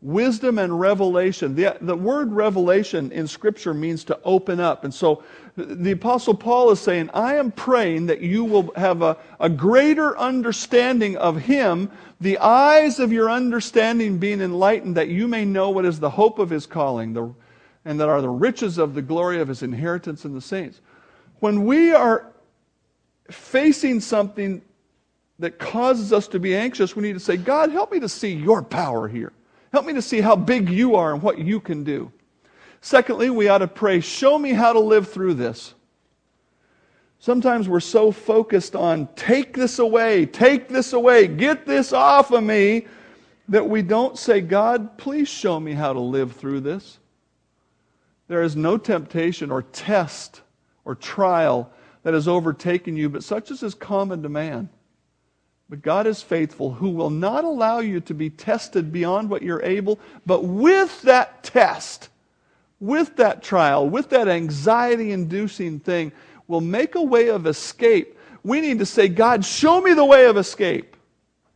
wisdom 0.02 0.60
and 0.60 0.78
revelation. 0.78 1.56
The, 1.56 1.78
the 1.80 1.96
word 1.96 2.34
revelation 2.34 3.10
in 3.14 3.26
Scripture 3.26 3.74
means 3.74 4.04
to 4.04 4.20
open 4.26 4.60
up. 4.60 4.84
And 4.84 4.94
so 4.94 5.24
the 5.56 5.92
Apostle 5.92 6.34
Paul 6.34 6.72
is 6.72 6.82
saying, 6.82 7.10
I 7.14 7.36
am 7.36 7.54
praying 7.54 8.08
that 8.08 8.20
you 8.20 8.44
will 8.44 8.74
have 8.76 9.02
a, 9.02 9.16
a 9.40 9.48
greater 9.48 10.18
understanding 10.20 11.16
of 11.16 11.38
Him, 11.38 11.90
the 12.20 12.38
eyes 12.40 13.00
of 13.00 13.14
your 13.14 13.32
understanding 13.32 14.18
being 14.18 14.42
enlightened, 14.42 14.98
that 14.98 15.08
you 15.08 15.26
may 15.26 15.46
know 15.46 15.70
what 15.70 15.86
is 15.86 16.02
the 16.02 16.10
hope 16.10 16.38
of 16.38 16.50
His 16.50 16.66
calling, 16.66 17.14
the, 17.14 17.34
and 17.86 17.98
that 18.02 18.10
are 18.10 18.22
the 18.22 18.28
riches 18.28 18.78
of 18.78 18.94
the 18.94 19.02
glory 19.02 19.40
of 19.40 19.48
His 19.48 19.64
inheritance 19.64 20.26
in 20.26 20.34
the 20.34 20.42
saints. 20.42 20.82
When 21.40 21.66
we 21.66 21.94
are 21.94 22.29
facing 23.34 24.00
something 24.00 24.62
that 25.40 25.58
causes 25.58 26.12
us 26.12 26.28
to 26.30 26.40
be 26.40 26.56
anxious, 26.56 26.96
we 26.96 27.04
need 27.04 27.14
to 27.14 27.20
say, 27.20 27.38
God, 27.38 27.72
help 27.72 27.92
me 27.92 28.00
to 28.00 28.10
see 28.10 28.34
your 28.34 28.62
power 28.62 29.08
here. 29.08 29.32
Help 29.72 29.86
me 29.86 29.94
to 29.94 30.02
see 30.02 30.22
how 30.22 30.36
big 30.36 30.70
you 30.70 30.96
are 30.96 31.14
and 31.14 31.22
what 31.22 31.40
you 31.40 31.60
can 31.60 31.84
do. 31.84 32.12
Secondly, 32.82 33.30
we 33.30 33.48
ought 33.48 33.60
to 33.60 33.68
pray, 33.68 34.00
show 34.00 34.38
me 34.38 34.54
how 34.54 34.74
to 34.74 34.80
live 34.80 35.10
through 35.10 35.36
this. 35.36 35.74
Sometimes 37.20 37.68
we're 37.68 37.82
so 37.82 38.12
focused 38.12 38.76
on 38.76 39.08
take 39.16 39.54
this 39.54 39.80
away, 39.80 40.26
take 40.26 40.70
this 40.70 40.94
away, 40.94 41.28
get 41.28 41.66
this 41.66 41.92
off 41.92 42.32
of 42.32 42.44
me, 42.44 42.88
that 43.50 43.68
we 43.68 43.82
don't 43.82 44.18
say, 44.18 44.42
God, 44.42 44.98
please 44.98 45.28
show 45.28 45.60
me 45.60 45.74
how 45.74 45.92
to 45.92 46.00
live 46.00 46.34
through 46.34 46.62
this. 46.62 47.00
There 48.28 48.44
is 48.44 48.56
no 48.56 48.78
temptation 48.78 49.52
or 49.52 49.64
test 49.64 50.42
or 50.86 50.96
trial 50.96 51.72
that 52.04 52.14
has 52.14 52.28
overtaken 52.28 52.96
you, 52.96 53.10
but 53.10 53.24
such 53.24 53.52
as 53.52 53.64
is 53.64 53.74
common 53.74 54.24
to 54.24 54.30
man. 54.30 54.70
But 55.70 55.82
God 55.84 56.08
is 56.08 56.22
faithful, 56.22 56.74
who 56.74 56.90
will 56.90 57.12
not 57.12 57.44
allow 57.44 57.80
you 57.80 58.00
to 58.02 58.14
be 58.14 58.30
tested 58.30 58.92
beyond 58.92 59.30
what 59.30 59.44
you're 59.44 59.62
able, 59.62 60.00
but 60.26 60.44
with 60.44 61.02
that 61.04 61.44
test, 61.44 62.10
with 62.80 63.16
that 63.18 63.44
trial, 63.44 63.88
with 63.88 64.10
that 64.10 64.28
anxiety 64.28 65.12
inducing 65.12 65.80
thing, 65.80 66.12
will 66.48 66.62
make 66.62 66.96
a 66.96 67.04
way 67.04 67.30
of 67.30 67.46
escape. 67.46 68.18
We 68.44 68.62
need 68.62 68.80
to 68.80 68.86
say, 68.86 69.10
God, 69.10 69.46
show 69.46 69.80
me 69.80 69.94
the 69.94 70.06
way 70.06 70.26
of 70.26 70.38
escape. 70.38 70.96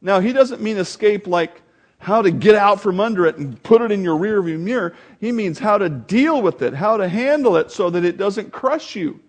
Now, 0.02 0.20
he 0.20 0.34
doesn't 0.34 0.62
mean 0.62 0.78
escape 0.78 1.26
like 1.26 1.62
how 1.98 2.22
to 2.22 2.30
get 2.30 2.56
out 2.56 2.82
from 2.82 3.00
under 3.00 3.26
it 3.26 3.38
and 3.38 3.62
put 3.64 3.82
it 3.82 3.90
in 3.90 4.04
your 4.04 4.20
rearview 4.20 4.60
mirror. 4.60 4.94
He 5.20 5.32
means 5.32 5.58
how 5.58 5.78
to 5.78 5.90
deal 5.90 6.42
with 6.42 6.62
it, 6.62 6.74
how 6.74 6.98
to 6.98 7.08
handle 7.08 7.56
it 7.56 7.72
so 7.72 7.90
that 7.90 8.04
it 8.04 8.18
doesn't 8.18 8.52
crush 8.52 8.96
you. 8.96 9.20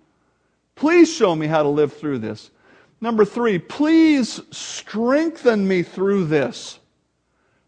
Please 0.77 1.13
show 1.13 1.35
me 1.35 1.47
how 1.47 1.63
to 1.63 1.69
live 1.69 1.93
through 1.93 2.19
this. 2.19 2.51
Number 3.01 3.25
three, 3.25 3.59
please 3.59 4.41
strengthen 4.51 5.67
me 5.67 5.83
through 5.83 6.27
this. 6.27 6.79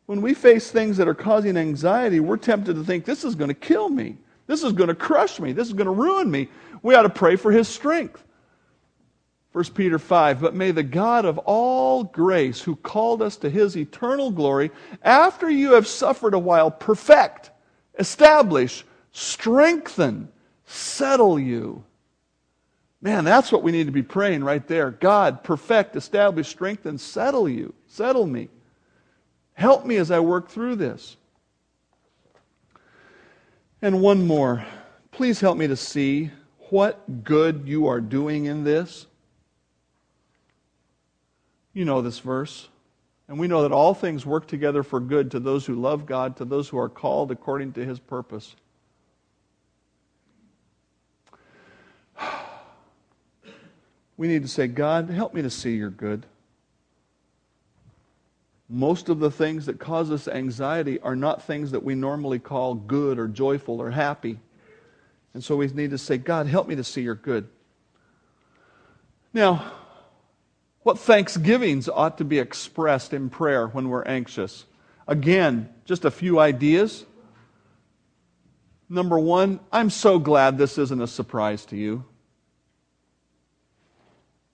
When 0.07 0.23
we 0.23 0.35
face 0.35 0.71
things 0.71 0.97
that 0.97 1.09
are 1.09 1.14
causing 1.14 1.57
anxiety, 1.57 2.21
we're 2.21 2.37
tempted 2.37 2.75
to 2.75 2.85
think, 2.85 3.05
this 3.05 3.25
is 3.25 3.35
going 3.35 3.49
to 3.49 3.55
kill 3.55 3.88
me. 3.88 4.16
This 4.47 4.62
is 4.62 4.73
going 4.73 4.88
to 4.88 4.95
crush 4.95 5.40
me. 5.40 5.53
This 5.53 5.66
is 5.66 5.75
going 5.75 5.87
to 5.87 5.92
ruin 5.92 6.31
me. 6.31 6.49
We 6.83 6.95
ought 6.95 7.03
to 7.03 7.09
pray 7.09 7.37
for 7.37 7.51
his 7.51 7.69
strength. 7.69 8.23
1 9.57 9.64
Peter 9.73 9.99
5, 9.99 10.40
but 10.42 10.55
may 10.55 10.71
the 10.71 10.83
God 10.83 11.25
of 11.25 11.38
all 11.38 12.05
grace, 12.05 12.61
who 12.61 12.77
called 12.77 13.23
us 13.23 13.38
to 13.38 13.49
his 13.49 13.75
eternal 13.75 14.31
glory, 14.31 14.71
after 15.03 15.49
you 15.49 15.73
have 15.73 15.87
suffered 15.87 16.35
a 16.35 16.38
while, 16.38 16.71
perfect, 16.71 17.51
establish, 17.99 18.85
strengthen, 19.12 20.29
settle 20.66 21.38
you. 21.38 21.83
Man, 23.01 23.25
that's 23.25 23.53
what 23.53 23.63
we 23.63 23.73
need 23.73 23.87
to 23.87 23.93
be 23.93 24.03
praying 24.03 24.43
right 24.43 24.67
there. 24.67 24.91
God, 24.91 25.45
perfect, 25.45 25.97
establish, 25.97 26.49
strengthen, 26.49 26.99
settle 26.99 27.49
you, 27.49 27.75
settle 27.87 28.27
me. 28.27 28.49
Help 29.53 29.87
me 29.87 29.97
as 29.97 30.11
I 30.11 30.21
work 30.21 30.49
through 30.49 30.77
this. 30.77 31.17
And 33.81 34.01
one 34.01 34.27
more. 34.27 34.65
Please 35.13 35.41
help 35.41 35.57
me 35.57 35.67
to 35.67 35.77
see 35.77 36.31
what 36.71 37.25
good 37.25 37.63
you 37.67 37.87
are 37.87 38.01
doing 38.01 38.47
in 38.47 38.65
this. 38.65 39.07
You 41.73 41.85
know 41.85 42.03
this 42.03 42.19
verse. 42.19 42.69
And 43.29 43.39
we 43.39 43.49
know 43.49 43.63
that 43.63 43.73
all 43.73 43.95
things 43.95 44.25
work 44.25 44.47
together 44.47 44.83
for 44.83 45.01
good 45.01 45.31
to 45.33 45.41
those 45.41 45.67
who 45.67 45.75
love 45.75 46.07
God, 46.07 46.37
to 46.37 46.45
those 46.45 46.69
who 46.69 46.79
are 46.79 46.89
called 46.89 47.31
according 47.31 47.73
to 47.75 47.85
his 47.85 47.99
purpose. 47.99 48.57
We 54.17 54.29
need 54.29 54.43
to 54.43 54.49
say, 54.49 54.67
God, 54.67 55.11
help 55.11 55.35
me 55.35 55.43
to 55.43 55.51
see 55.51 55.77
your 55.77 55.91
good. 55.91 56.27
Most 58.69 59.09
of 59.09 59.21
the 59.21 59.31
things 59.31 59.67
that 59.67 59.79
cause 59.79 60.11
us 60.11 60.27
anxiety 60.27 60.99
are 61.01 61.15
not 61.15 61.43
things 61.43 61.71
that 61.71 61.85
we 61.85 61.95
normally 61.95 62.39
call 62.39 62.75
good 62.75 63.19
or 63.19 63.29
joyful 63.29 63.81
or 63.81 63.91
happy. 63.91 64.41
And 65.35 65.45
so 65.45 65.55
we 65.57 65.69
need 65.69 65.91
to 65.91 65.99
say, 65.99 66.19
God, 66.19 66.47
help 66.47 66.67
me 66.67 66.75
to 66.77 66.85
see 66.85 67.03
your 67.03 67.15
good. 67.15 67.49
Now, 69.33 69.73
what 70.83 70.99
thanksgivings 70.99 71.89
ought 71.89 72.19
to 72.19 72.25
be 72.25 72.39
expressed 72.39 73.13
in 73.13 73.29
prayer 73.29 73.69
when 73.69 73.89
we're 73.89 74.05
anxious? 74.05 74.65
Again, 75.07 75.69
just 75.85 76.05
a 76.05 76.11
few 76.11 76.41
ideas. 76.41 77.05
Number 78.89 79.19
one, 79.19 79.61
I'm 79.71 79.91
so 79.91 80.19
glad 80.19 80.59
this 80.59 80.79
isn't 80.79 81.03
a 81.03 81.07
surprise 81.07 81.65
to 81.67 81.77
you. 81.77 82.05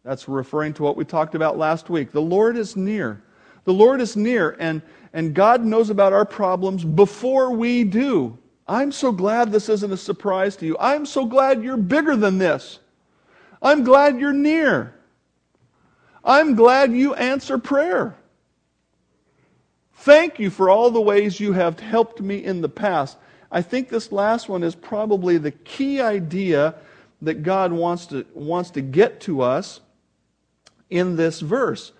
That's 0.05 0.29
referring 0.29 0.75
to 0.75 0.83
what 0.83 0.97
we 0.97 1.05
talked 1.05 1.35
about 1.35 1.59
last 1.59 1.89
week. 1.89 2.11
The 2.11 2.21
Lord 2.21 2.57
is 2.57 2.77
near. 2.77 3.23
The 3.65 3.73
Lord 3.73 4.01
is 4.01 4.17
near, 4.17 4.57
and, 4.59 4.83
and 5.13 5.35
God 5.35 5.65
knows 5.65 5.91
about 5.91 6.13
our 6.13 6.25
problems 6.25 6.85
before 6.85 7.53
we 7.53 7.85
do. 7.85 8.37
I'm 8.67 8.91
so 8.91 9.13
glad 9.13 9.53
this 9.53 9.69
isn't 9.69 9.93
a 9.93 9.97
surprise 9.97 10.57
to 10.57 10.67
you. 10.67 10.77
I'm 10.81 11.07
so 11.07 11.25
glad 11.27 11.63
you're 11.63 11.77
bigger 11.77 12.17
than 12.17 12.39
this. 12.39 12.81
I'm 13.61 13.85
glad 13.85 14.19
you're 14.19 14.33
near. 14.33 14.95
I'm 16.25 16.57
glad 16.57 16.93
you 16.93 17.15
answer 17.15 17.59
prayer. 17.59 18.17
Thank 19.95 20.41
you 20.41 20.51
for 20.51 20.69
all 20.69 20.91
the 20.91 21.01
ways 21.01 21.39
you 21.39 21.53
have 21.53 21.79
helped 21.79 22.21
me 22.21 22.43
in 22.43 22.61
the 22.61 22.69
past. 22.69 23.17
I 23.53 23.63
think 23.63 23.89
this 23.89 24.11
last 24.11 24.49
one 24.49 24.65
is 24.65 24.75
probably 24.75 25.39
the 25.39 25.53
key 25.53 26.01
idea 26.01 26.75
that 27.21 27.45
God 27.45 27.73
wants 27.73 28.07
to, 28.07 28.27
wants 28.35 28.71
to 28.71 28.81
get 28.81 29.21
to 29.23 29.43
us 29.43 29.81
in 30.93 31.17
this 31.17 31.41
verse. 31.41 31.93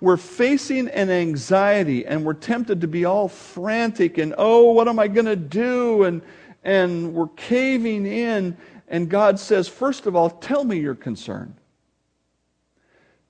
we're 0.00 0.16
facing 0.16 0.88
an 0.88 1.10
anxiety 1.10 2.06
and 2.06 2.24
we're 2.24 2.34
tempted 2.34 2.80
to 2.80 2.88
be 2.88 3.04
all 3.04 3.28
frantic 3.28 4.16
and, 4.18 4.34
oh, 4.38 4.72
what 4.72 4.88
am 4.88 4.98
I 4.98 5.08
going 5.08 5.26
to 5.26 5.36
do? 5.36 6.04
And, 6.04 6.22
and 6.64 7.12
we're 7.12 7.28
caving 7.28 8.06
in. 8.06 8.56
And 8.88 9.08
God 9.08 9.38
says, 9.38 9.68
first 9.68 10.06
of 10.06 10.16
all, 10.16 10.30
tell 10.30 10.64
me 10.64 10.78
your 10.78 10.94
concern. 10.94 11.54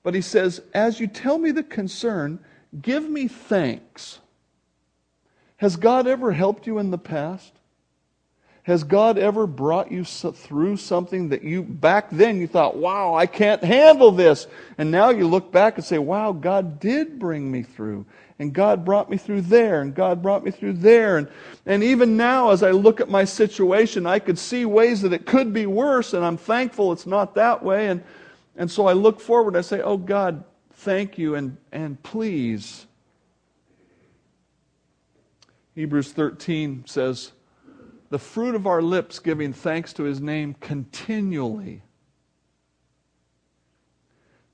But 0.01 0.15
He 0.15 0.21
says, 0.21 0.61
as 0.73 0.99
you 0.99 1.07
tell 1.07 1.37
me 1.37 1.51
the 1.51 1.63
concern, 1.63 2.39
give 2.81 3.07
me 3.07 3.27
thanks. 3.27 4.19
Has 5.57 5.75
God 5.75 6.07
ever 6.07 6.31
helped 6.31 6.65
you 6.65 6.79
in 6.79 6.89
the 6.89 6.97
past? 6.97 7.53
Has 8.63 8.83
God 8.83 9.17
ever 9.17 9.47
brought 9.47 9.91
you 9.91 10.03
through 10.03 10.77
something 10.77 11.29
that 11.29 11.43
you, 11.43 11.63
back 11.63 12.09
then, 12.11 12.39
you 12.39 12.45
thought, 12.45 12.77
wow, 12.77 13.15
I 13.15 13.25
can't 13.25 13.63
handle 13.63 14.11
this? 14.11 14.45
And 14.77 14.91
now 14.91 15.09
you 15.09 15.27
look 15.27 15.51
back 15.51 15.77
and 15.77 15.85
say, 15.85 15.97
wow, 15.97 16.31
God 16.31 16.79
did 16.79 17.17
bring 17.17 17.51
me 17.51 17.63
through. 17.63 18.05
And 18.37 18.53
God 18.53 18.85
brought 18.85 19.09
me 19.09 19.17
through 19.17 19.41
there. 19.41 19.81
And 19.81 19.95
God 19.95 20.21
brought 20.21 20.43
me 20.43 20.51
through 20.51 20.73
there. 20.73 21.17
And, 21.17 21.27
and 21.65 21.83
even 21.83 22.17
now, 22.17 22.51
as 22.51 22.61
I 22.61 22.69
look 22.69 23.01
at 23.01 23.09
my 23.09 23.23
situation, 23.23 24.05
I 24.05 24.19
could 24.19 24.37
see 24.37 24.65
ways 24.65 25.01
that 25.01 25.13
it 25.13 25.25
could 25.25 25.53
be 25.53 25.65
worse. 25.65 26.13
And 26.13 26.23
I'm 26.23 26.37
thankful 26.37 26.91
it's 26.91 27.07
not 27.07 27.33
that 27.35 27.63
way. 27.63 27.87
And, 27.87 28.03
and 28.55 28.69
so 28.69 28.85
I 28.85 28.93
look 28.93 29.19
forward 29.19 29.55
and 29.55 29.57
I 29.57 29.61
say, 29.61 29.81
oh, 29.81 29.97
God, 29.97 30.43
thank 30.73 31.17
you. 31.17 31.33
And, 31.33 31.57
and 31.71 32.01
please. 32.03 32.85
Hebrews 35.73 36.11
13 36.11 36.83
says, 36.85 37.31
the 38.11 38.19
fruit 38.19 38.55
of 38.55 38.67
our 38.67 38.81
lips 38.81 39.19
giving 39.19 39.53
thanks 39.53 39.93
to 39.93 40.03
his 40.03 40.19
name 40.19 40.53
continually. 40.59 41.81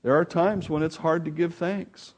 There 0.04 0.14
are 0.14 0.24
times 0.24 0.70
when 0.70 0.84
it's 0.84 0.94
hard 0.94 1.24
to 1.24 1.32
give 1.32 1.54
thanks. 1.54 2.14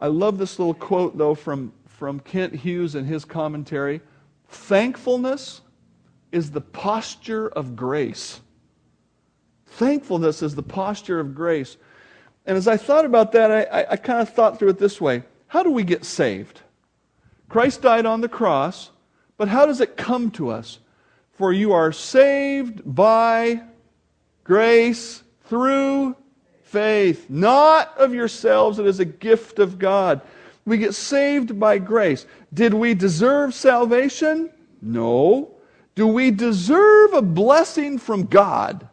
I 0.00 0.06
love 0.06 0.38
this 0.38 0.58
little 0.58 0.72
quote, 0.72 1.18
though, 1.18 1.34
from, 1.34 1.74
from 1.86 2.18
Kent 2.20 2.54
Hughes 2.54 2.94
in 2.94 3.04
his 3.04 3.24
commentary 3.24 4.00
Thankfulness 4.48 5.60
is 6.32 6.50
the 6.50 6.62
posture 6.62 7.48
of 7.48 7.76
grace. 7.76 8.40
Thankfulness 9.66 10.40
is 10.40 10.54
the 10.54 10.62
posture 10.62 11.20
of 11.20 11.34
grace. 11.34 11.76
And 12.46 12.56
as 12.56 12.66
I 12.66 12.78
thought 12.78 13.04
about 13.04 13.32
that, 13.32 13.50
I, 13.50 13.62
I, 13.64 13.92
I 13.92 13.96
kind 13.96 14.22
of 14.22 14.30
thought 14.30 14.58
through 14.58 14.70
it 14.70 14.78
this 14.78 14.98
way 14.98 15.24
How 15.48 15.62
do 15.62 15.70
we 15.70 15.84
get 15.84 16.06
saved? 16.06 16.62
Christ 17.50 17.82
died 17.82 18.06
on 18.06 18.22
the 18.22 18.30
cross. 18.30 18.92
But 19.38 19.48
how 19.48 19.64
does 19.64 19.80
it 19.80 19.96
come 19.96 20.30
to 20.32 20.50
us? 20.50 20.78
For 21.32 21.52
you 21.52 21.72
are 21.72 21.92
saved 21.92 22.82
by 22.84 23.62
grace 24.44 25.22
through 25.44 26.16
faith, 26.64 27.30
not 27.30 27.96
of 27.96 28.12
yourselves. 28.12 28.78
It 28.78 28.86
is 28.86 29.00
a 29.00 29.04
gift 29.06 29.58
of 29.58 29.78
God. 29.78 30.20
We 30.66 30.76
get 30.76 30.94
saved 30.94 31.58
by 31.58 31.78
grace. 31.78 32.26
Did 32.52 32.74
we 32.74 32.92
deserve 32.92 33.54
salvation? 33.54 34.50
No. 34.82 35.54
Do 35.94 36.06
we 36.06 36.30
deserve 36.30 37.14
a 37.14 37.22
blessing 37.22 37.98
from 37.98 38.26
God? 38.26 38.86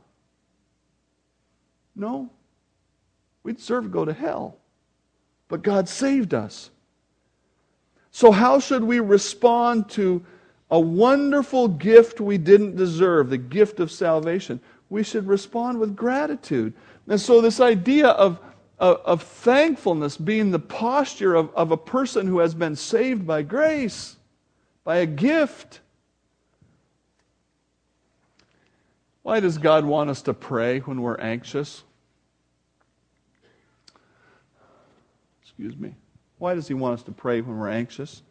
No. 1.96 2.30
We 3.44 3.54
deserve 3.54 3.86
to 3.86 3.90
go 3.90 4.06
to 4.06 4.14
hell. 4.14 4.58
But 5.48 5.64
God 5.64 5.90
saved 5.90 6.34
us. 6.34 6.70
So, 8.12 8.32
how 8.32 8.60
should 8.60 8.84
we 8.84 9.00
respond 9.02 9.90
to 9.92 10.26
a 10.72 10.80
wonderful 10.80 11.68
gift 11.68 12.20
we 12.20 12.38
didn't 12.38 12.76
deserve, 12.76 13.30
the 13.30 13.38
gift 13.38 13.80
of 13.80 13.92
salvation, 13.92 14.60
we 14.90 15.04
should 15.04 15.28
respond 15.28 15.80
with 15.80 15.96
gratitude. 15.96 16.74
And 17.08 17.20
so, 17.20 17.42
this 17.42 17.60
idea 17.60 18.08
of, 18.08 18.40
of, 18.80 18.98
of 19.06 19.24
thankfulness 19.24 20.18
being 20.18 20.52
the 20.52 20.60
posture 20.60 21.36
of, 21.36 21.54
of 21.56 21.72
a 21.72 21.78
person 21.78 22.28
who 22.28 22.40
has 22.40 22.54
been 22.54 22.76
saved 22.76 23.28
by 23.28 23.44
grace, 23.44 24.16
by 24.84 24.98
a 24.98 25.06
gift. 25.06 25.82
Why 29.22 29.40
does 29.40 29.58
God 29.58 29.86
want 29.86 30.10
us 30.10 30.22
to 30.24 30.34
pray 30.34 30.80
when 30.80 31.02
we're 31.02 31.18
anxious? 31.18 31.84
Excuse 35.42 35.78
me. 35.78 35.96
Why 36.38 36.54
does 36.54 36.68
He 36.68 36.74
want 36.74 36.96
us 36.96 37.04
to 37.04 37.12
pray 37.12 37.42
when 37.42 37.58
we're 37.58 37.70
anxious? 37.70 38.22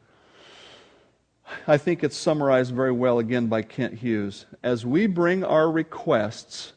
I 1.67 1.79
think 1.79 2.05
it's 2.05 2.17
summarized 2.17 2.75
very 2.75 2.93
well 2.93 3.19
again 3.19 3.47
by 3.47 3.63
Kent 3.63 3.95
Hughes. 3.95 4.47
As 4.63 4.85
we 4.85 5.07
bring 5.07 5.45
our 5.45 5.71
requests, 5.71 6.75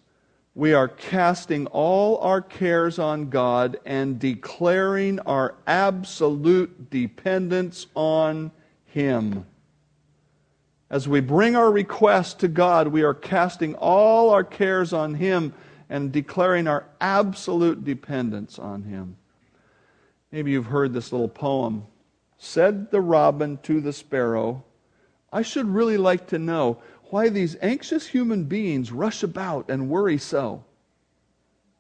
we 0.55 0.73
are 0.73 0.87
casting 0.87 1.67
all 1.67 2.17
our 2.19 2.41
cares 2.41 2.97
on 2.97 3.29
God 3.29 3.79
and 3.85 4.17
declaring 4.17 5.19
our 5.19 5.55
absolute 5.67 6.89
dependence 6.89 7.87
on 7.95 8.51
Him. 8.85 9.45
As 10.89 11.07
we 11.07 11.19
bring 11.19 11.55
our 11.55 11.71
requests 11.71 12.33
to 12.35 12.47
God, 12.47 12.87
we 12.87 13.03
are 13.03 13.13
casting 13.13 13.75
all 13.75 14.29
our 14.29 14.43
cares 14.43 14.93
on 14.93 15.13
Him 15.13 15.53
and 15.89 16.11
declaring 16.11 16.67
our 16.67 16.85
absolute 17.01 17.83
dependence 17.83 18.57
on 18.57 18.83
Him. 18.83 19.17
Maybe 20.31 20.51
you've 20.51 20.65
heard 20.65 20.93
this 20.93 21.11
little 21.11 21.29
poem 21.29 21.85
Said 22.37 22.91
the 22.91 23.01
robin 23.01 23.57
to 23.63 23.81
the 23.81 23.93
sparrow, 23.93 24.63
I 25.31 25.41
should 25.41 25.67
really 25.67 25.97
like 25.97 26.27
to 26.27 26.39
know 26.39 26.79
why 27.09 27.29
these 27.29 27.57
anxious 27.61 28.07
human 28.07 28.43
beings 28.43 28.91
rush 28.91 29.23
about 29.23 29.69
and 29.69 29.89
worry 29.89 30.17
so. 30.17 30.63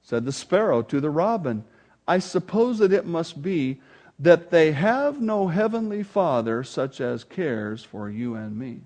Said 0.01 0.25
the 0.25 0.31
sparrow 0.31 0.81
to 0.83 0.99
the 0.99 1.09
robin, 1.09 1.63
I 2.07 2.19
suppose 2.19 2.79
that 2.79 2.93
it 2.93 3.05
must 3.05 3.41
be 3.41 3.81
that 4.19 4.49
they 4.49 4.71
have 4.71 5.21
no 5.21 5.47
heavenly 5.47 6.01
Father 6.01 6.63
such 6.63 7.01
as 7.01 7.23
cares 7.23 7.83
for 7.83 8.09
you 8.09 8.35
and 8.35 8.57
me. 8.57 8.81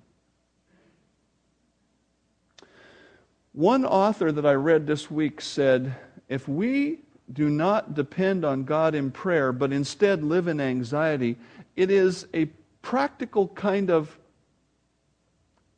One 3.53 3.86
author 3.86 4.31
that 4.31 4.45
I 4.45 4.53
read 4.53 4.88
this 4.88 5.12
week 5.12 5.41
said, 5.41 5.95
If 6.27 6.47
we 6.47 6.99
do 7.31 7.49
not 7.49 7.93
depend 7.93 8.43
on 8.43 8.63
God 8.63 8.95
in 8.95 9.12
prayer, 9.12 9.51
but 9.51 9.71
instead 9.71 10.23
live 10.23 10.47
in 10.47 10.60
anxiety, 10.60 11.38
it 11.75 11.91
is 11.91 12.27
a 12.34 12.45
practical 12.81 13.47
kind 13.47 13.89
of 13.89 14.17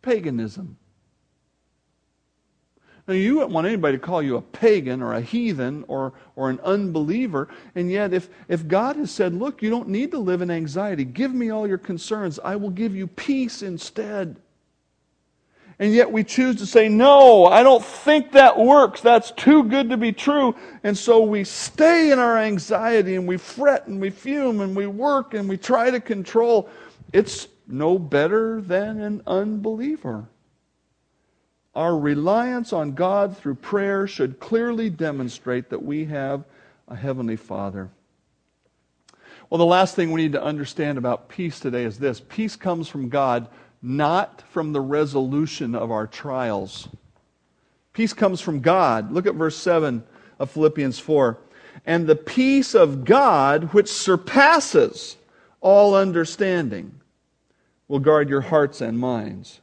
paganism. 0.02 0.78
Now, 3.08 3.16
you 3.16 3.36
wouldn't 3.36 3.52
want 3.52 3.68
anybody 3.68 3.98
to 3.98 4.04
call 4.04 4.22
you 4.22 4.38
a 4.38 4.42
pagan 4.42 5.02
or 5.02 5.14
a 5.14 5.22
heathen 5.22 5.84
or, 5.90 6.14
or 6.38 6.50
an 6.50 6.60
unbeliever. 6.62 7.50
And 7.76 7.92
yet, 7.92 8.14
if, 8.14 8.30
if 8.48 8.66
God 8.68 8.96
has 8.96 9.12
said, 9.12 9.34
Look, 9.34 9.62
you 9.62 9.70
don't 9.70 9.90
need 9.90 10.12
to 10.12 10.20
live 10.20 10.42
in 10.42 10.50
anxiety, 10.50 11.04
give 11.04 11.34
me 11.34 11.50
all 11.50 11.68
your 11.68 11.78
concerns, 11.78 12.40
I 12.40 12.56
will 12.56 12.70
give 12.70 12.96
you 12.96 13.08
peace 13.08 13.62
instead. 13.62 14.38
And 15.80 15.94
yet, 15.94 16.12
we 16.12 16.24
choose 16.24 16.58
to 16.58 16.66
say, 16.66 16.88
No, 16.88 17.46
I 17.46 17.64
don't 17.64 17.84
think 17.84 18.34
that 18.34 18.58
works. 18.58 19.02
That's 19.02 19.32
too 19.32 19.64
good 19.64 19.90
to 19.90 19.98
be 19.98 20.12
true. 20.12 20.56
And 20.84 20.98
so 20.98 21.24
we 21.24 21.44
stay 21.44 22.12
in 22.12 22.20
our 22.20 22.38
anxiety 22.38 23.16
and 23.16 23.28
we 23.28 23.38
fret 23.38 23.88
and 23.88 24.00
we 24.00 24.10
fume 24.10 24.62
and 24.62 24.76
we 24.76 24.88
work 24.88 25.34
and 25.34 25.50
we 25.50 25.58
try 25.58 25.90
to 25.90 26.00
control. 26.00 26.70
It's 27.12 27.48
no 27.68 27.98
better 27.98 28.62
than 28.62 29.02
an 29.02 29.24
unbeliever. 29.26 30.28
Our 31.76 31.98
reliance 31.98 32.72
on 32.72 32.94
God 32.94 33.36
through 33.36 33.56
prayer 33.56 34.06
should 34.06 34.40
clearly 34.40 34.90
demonstrate 34.90 35.70
that 35.70 35.84
we 35.84 36.06
have 36.06 36.44
a 36.88 36.96
Heavenly 36.96 37.36
Father. 37.36 37.90
Well, 39.50 39.58
the 39.58 39.66
last 39.66 39.96
thing 39.96 40.12
we 40.12 40.22
need 40.22 40.32
to 40.34 40.44
understand 40.44 40.98
about 40.98 41.30
peace 41.30 41.60
today 41.60 41.84
is 41.84 41.98
this 41.98 42.20
peace 42.20 42.56
comes 42.56 42.88
from 42.88 43.10
God, 43.10 43.48
not 43.84 44.42
from 44.50 44.72
the 44.72 44.82
resolution 44.82 45.76
of 45.76 45.92
our 45.92 46.08
trials. 46.08 46.88
Peace 47.92 48.14
comes 48.14 48.40
from 48.40 48.62
God. 48.62 49.12
Look 49.12 49.28
at 49.28 49.36
verse 49.36 49.58
7 49.58 50.04
of 50.40 50.50
Philippians 50.50 50.98
4. 50.98 51.38
And 51.86 52.08
the 52.08 52.16
peace 52.16 52.74
of 52.74 53.04
God, 53.04 53.74
which 53.74 53.90
surpasses 53.92 55.18
all 55.60 55.96
understanding, 55.96 57.00
will 57.88 58.00
guard 58.00 58.30
your 58.30 58.42
hearts 58.42 58.80
and 58.80 58.98
minds. 58.98 59.60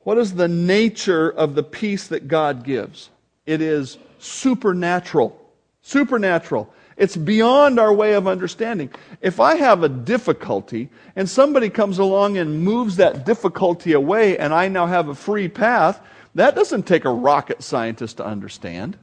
What 0.00 0.18
is 0.18 0.34
the 0.34 0.48
nature 0.48 1.30
of 1.30 1.54
the 1.54 1.62
peace 1.62 2.06
that 2.08 2.28
God 2.28 2.64
gives? 2.64 3.10
It 3.44 3.60
is 3.60 3.98
supernatural. 4.18 5.38
Supernatural. 5.82 6.72
It's 6.96 7.16
beyond 7.16 7.78
our 7.78 7.92
way 7.92 8.14
of 8.14 8.26
understanding. 8.26 8.90
If 9.20 9.38
I 9.38 9.56
have 9.56 9.82
a 9.82 9.88
difficulty 9.88 10.88
and 11.14 11.28
somebody 11.28 11.68
comes 11.68 11.98
along 11.98 12.38
and 12.38 12.64
moves 12.64 12.96
that 12.96 13.26
difficulty 13.26 13.92
away 13.92 14.38
and 14.38 14.54
I 14.54 14.68
now 14.68 14.86
have 14.86 15.08
a 15.08 15.14
free 15.14 15.48
path, 15.48 16.00
that 16.34 16.54
doesn't 16.54 16.86
take 16.86 17.04
a 17.04 17.12
rocket 17.12 17.62
scientist 17.62 18.16
to 18.16 18.26
understand. 18.26 18.96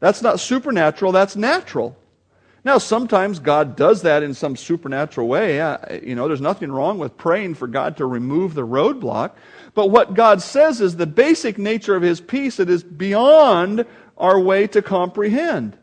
That's 0.00 0.22
not 0.22 0.40
supernatural, 0.40 1.12
that's 1.12 1.36
natural. 1.36 1.96
Now, 2.64 2.78
sometimes 2.78 3.40
God 3.40 3.76
does 3.76 4.02
that 4.02 4.22
in 4.22 4.32
some 4.32 4.56
supernatural 4.56 5.28
way. 5.28 5.56
You 6.02 6.14
know, 6.14 6.26
there's 6.26 6.40
nothing 6.40 6.72
wrong 6.72 6.98
with 6.98 7.16
praying 7.18 7.54
for 7.54 7.66
God 7.66 7.98
to 7.98 8.06
remove 8.06 8.54
the 8.54 8.66
roadblock. 8.66 9.32
But 9.74 9.90
what 9.90 10.14
God 10.14 10.40
says 10.40 10.80
is 10.80 10.96
the 10.96 11.06
basic 11.06 11.58
nature 11.58 11.94
of 11.94 12.02
His 12.02 12.22
peace, 12.22 12.58
it 12.58 12.70
is 12.70 12.82
beyond 12.82 13.84
our 14.16 14.40
way 14.40 14.66
to 14.68 14.80
comprehend. 14.80 15.76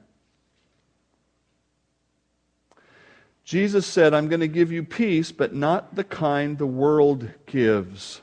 Jesus 3.43 3.85
said, 3.85 4.13
I'm 4.13 4.27
going 4.27 4.39
to 4.41 4.47
give 4.47 4.71
you 4.71 4.83
peace, 4.83 5.31
but 5.31 5.53
not 5.53 5.95
the 5.95 6.03
kind 6.03 6.57
the 6.57 6.67
world 6.67 7.29
gives. 7.45 8.21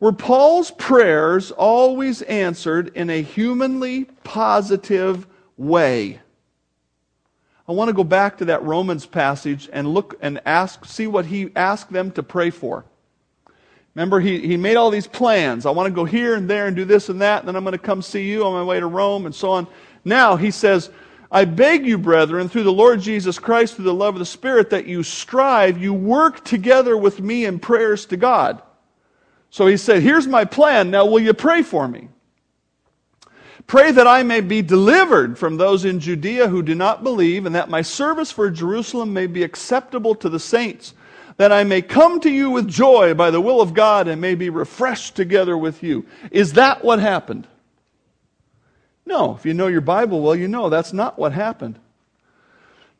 Were 0.00 0.12
Paul's 0.12 0.70
prayers 0.70 1.50
always 1.50 2.22
answered 2.22 2.92
in 2.94 3.08
a 3.10 3.22
humanly 3.22 4.04
positive 4.24 5.26
way? 5.56 6.20
I 7.66 7.72
want 7.72 7.88
to 7.88 7.94
go 7.94 8.04
back 8.04 8.38
to 8.38 8.44
that 8.46 8.62
Romans 8.62 9.06
passage 9.06 9.70
and 9.72 9.94
look 9.94 10.18
and 10.20 10.40
ask, 10.44 10.84
see 10.84 11.06
what 11.06 11.26
he 11.26 11.50
asked 11.56 11.90
them 11.90 12.10
to 12.12 12.22
pray 12.22 12.50
for. 12.50 12.84
Remember, 13.94 14.20
he, 14.20 14.40
he 14.40 14.56
made 14.56 14.76
all 14.76 14.90
these 14.90 15.06
plans. 15.06 15.64
I 15.64 15.70
want 15.70 15.86
to 15.86 15.94
go 15.94 16.04
here 16.04 16.34
and 16.34 16.50
there 16.50 16.66
and 16.66 16.74
do 16.74 16.84
this 16.84 17.08
and 17.08 17.22
that, 17.22 17.40
and 17.40 17.48
then 17.48 17.56
I'm 17.56 17.62
going 17.62 17.72
to 17.72 17.78
come 17.78 18.02
see 18.02 18.28
you 18.28 18.44
on 18.44 18.52
my 18.52 18.62
way 18.62 18.80
to 18.80 18.86
Rome 18.86 19.24
and 19.24 19.34
so 19.34 19.52
on. 19.52 19.66
Now 20.04 20.36
he 20.36 20.50
says, 20.50 20.90
I 21.34 21.46
beg 21.46 21.84
you, 21.84 21.98
brethren, 21.98 22.48
through 22.48 22.62
the 22.62 22.72
Lord 22.72 23.00
Jesus 23.00 23.40
Christ, 23.40 23.74
through 23.74 23.86
the 23.86 23.92
love 23.92 24.14
of 24.14 24.20
the 24.20 24.24
Spirit, 24.24 24.70
that 24.70 24.86
you 24.86 25.02
strive, 25.02 25.82
you 25.82 25.92
work 25.92 26.44
together 26.44 26.96
with 26.96 27.20
me 27.20 27.44
in 27.44 27.58
prayers 27.58 28.06
to 28.06 28.16
God. 28.16 28.62
So 29.50 29.66
he 29.66 29.76
said, 29.76 30.04
Here's 30.04 30.28
my 30.28 30.44
plan. 30.44 30.92
Now, 30.92 31.06
will 31.06 31.18
you 31.18 31.34
pray 31.34 31.62
for 31.62 31.88
me? 31.88 32.08
Pray 33.66 33.90
that 33.90 34.06
I 34.06 34.22
may 34.22 34.42
be 34.42 34.62
delivered 34.62 35.36
from 35.36 35.56
those 35.56 35.84
in 35.84 35.98
Judea 35.98 36.46
who 36.46 36.62
do 36.62 36.76
not 36.76 37.02
believe, 37.02 37.46
and 37.46 37.54
that 37.56 37.68
my 37.68 37.82
service 37.82 38.30
for 38.30 38.48
Jerusalem 38.48 39.12
may 39.12 39.26
be 39.26 39.42
acceptable 39.42 40.14
to 40.14 40.28
the 40.28 40.38
saints, 40.38 40.94
that 41.36 41.50
I 41.50 41.64
may 41.64 41.82
come 41.82 42.20
to 42.20 42.30
you 42.30 42.50
with 42.50 42.68
joy 42.68 43.12
by 43.12 43.32
the 43.32 43.40
will 43.40 43.60
of 43.60 43.74
God 43.74 44.06
and 44.06 44.20
may 44.20 44.36
be 44.36 44.50
refreshed 44.50 45.16
together 45.16 45.58
with 45.58 45.82
you. 45.82 46.06
Is 46.30 46.52
that 46.52 46.84
what 46.84 47.00
happened? 47.00 47.48
No. 49.06 49.34
If 49.34 49.44
you 49.44 49.54
know 49.54 49.66
your 49.66 49.80
Bible 49.80 50.20
well, 50.20 50.34
you 50.34 50.48
know 50.48 50.68
that's 50.68 50.92
not 50.92 51.18
what 51.18 51.32
happened. 51.32 51.78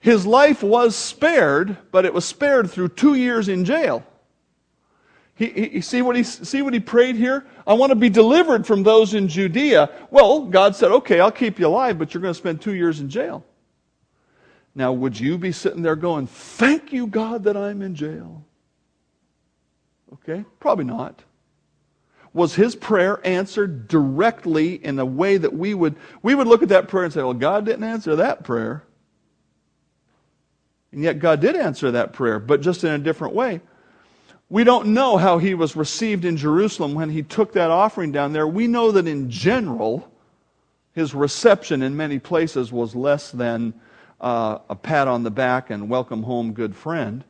His 0.00 0.26
life 0.26 0.62
was 0.62 0.94
spared, 0.94 1.78
but 1.90 2.04
it 2.04 2.12
was 2.12 2.26
spared 2.26 2.70
through 2.70 2.90
two 2.90 3.14
years 3.14 3.48
in 3.48 3.64
jail. 3.64 4.04
He, 5.36 5.46
he, 5.46 5.80
see, 5.80 6.02
what 6.02 6.14
he, 6.14 6.22
see 6.22 6.62
what 6.62 6.74
he 6.74 6.80
prayed 6.80 7.16
here? 7.16 7.46
I 7.66 7.74
want 7.74 7.90
to 7.90 7.96
be 7.96 8.10
delivered 8.10 8.66
from 8.66 8.82
those 8.82 9.14
in 9.14 9.26
Judea. 9.28 9.90
Well, 10.10 10.42
God 10.42 10.76
said, 10.76 10.92
okay, 10.92 11.20
I'll 11.20 11.32
keep 11.32 11.58
you 11.58 11.66
alive, 11.66 11.98
but 11.98 12.14
you're 12.14 12.20
going 12.20 12.34
to 12.34 12.38
spend 12.38 12.60
two 12.60 12.74
years 12.74 13.00
in 13.00 13.08
jail. 13.08 13.44
Now, 14.74 14.92
would 14.92 15.18
you 15.18 15.38
be 15.38 15.52
sitting 15.52 15.82
there 15.82 15.96
going, 15.96 16.26
thank 16.26 16.92
you, 16.92 17.06
God, 17.06 17.44
that 17.44 17.56
I'm 17.56 17.82
in 17.82 17.94
jail? 17.94 18.44
Okay? 20.12 20.44
Probably 20.60 20.84
not. 20.84 21.22
Was 22.34 22.56
his 22.56 22.74
prayer 22.74 23.20
answered 23.24 23.88
directly 23.88 24.74
in 24.84 24.98
a 24.98 25.06
way 25.06 25.38
that 25.38 25.54
we 25.54 25.72
would, 25.72 25.94
we 26.20 26.34
would 26.34 26.48
look 26.48 26.62
at 26.62 26.68
that 26.70 26.88
prayer 26.88 27.04
and 27.04 27.12
say, 27.12 27.22
well, 27.22 27.32
God 27.32 27.64
didn't 27.64 27.84
answer 27.84 28.16
that 28.16 28.44
prayer. 28.44 28.82
And 30.90 31.02
yet 31.02 31.20
God 31.20 31.40
did 31.40 31.56
answer 31.56 31.92
that 31.92 32.12
prayer, 32.12 32.38
but 32.38 32.60
just 32.60 32.84
in 32.84 32.90
a 32.90 32.98
different 32.98 33.34
way. 33.34 33.60
We 34.50 34.64
don't 34.64 34.88
know 34.88 35.16
how 35.16 35.38
he 35.38 35.54
was 35.54 35.74
received 35.74 36.24
in 36.24 36.36
Jerusalem 36.36 36.94
when 36.94 37.08
he 37.08 37.22
took 37.22 37.52
that 37.52 37.70
offering 37.70 38.12
down 38.12 38.32
there. 38.32 38.46
We 38.46 38.66
know 38.66 38.90
that 38.90 39.06
in 39.06 39.30
general, 39.30 40.10
his 40.92 41.14
reception 41.14 41.82
in 41.82 41.96
many 41.96 42.18
places 42.18 42.72
was 42.72 42.94
less 42.94 43.30
than 43.30 43.74
uh, 44.20 44.58
a 44.68 44.74
pat 44.76 45.08
on 45.08 45.22
the 45.22 45.30
back 45.30 45.70
and 45.70 45.88
welcome 45.88 46.24
home, 46.24 46.52
good 46.52 46.74
friend. 46.74 47.24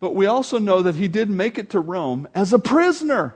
But 0.00 0.14
we 0.14 0.26
also 0.26 0.58
know 0.58 0.82
that 0.82 0.96
he 0.96 1.08
did 1.08 1.30
make 1.30 1.56
it 1.56 1.70
to 1.70 1.80
Rome 1.80 2.28
as 2.34 2.52
a 2.52 2.58
prisoner. 2.58 3.34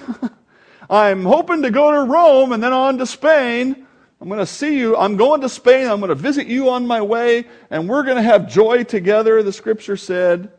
I'm 0.90 1.24
hoping 1.24 1.62
to 1.62 1.70
go 1.70 1.92
to 1.92 2.10
Rome 2.10 2.52
and 2.52 2.62
then 2.62 2.72
on 2.72 2.98
to 2.98 3.06
Spain. 3.06 3.86
I'm 4.20 4.28
going 4.28 4.40
to 4.40 4.46
see 4.46 4.78
you. 4.78 4.96
I'm 4.96 5.16
going 5.16 5.40
to 5.40 5.48
Spain. 5.48 5.88
I'm 5.88 5.98
going 5.98 6.10
to 6.10 6.14
visit 6.14 6.46
you 6.46 6.70
on 6.70 6.86
my 6.86 7.02
way, 7.02 7.44
and 7.70 7.88
we're 7.88 8.04
going 8.04 8.16
to 8.16 8.22
have 8.22 8.48
joy 8.48 8.84
together, 8.84 9.42
the 9.42 9.52
scripture 9.52 9.96
said. 9.96 10.52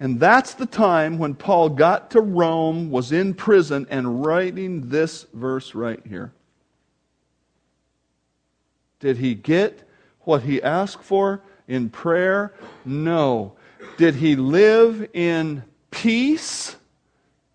And 0.00 0.18
that's 0.18 0.54
the 0.54 0.66
time 0.66 1.18
when 1.18 1.34
Paul 1.34 1.68
got 1.68 2.10
to 2.10 2.20
Rome, 2.20 2.90
was 2.90 3.12
in 3.12 3.32
prison, 3.34 3.86
and 3.90 4.24
writing 4.24 4.88
this 4.88 5.26
verse 5.32 5.74
right 5.74 6.04
here. 6.04 6.32
Did 8.98 9.18
he 9.18 9.34
get 9.34 9.88
what 10.22 10.42
he 10.42 10.60
asked 10.62 11.02
for 11.02 11.42
in 11.68 11.90
prayer? 11.90 12.54
No. 12.84 13.52
Did 13.98 14.16
he 14.16 14.34
live 14.34 15.08
in 15.12 15.62
peace? 15.94 16.76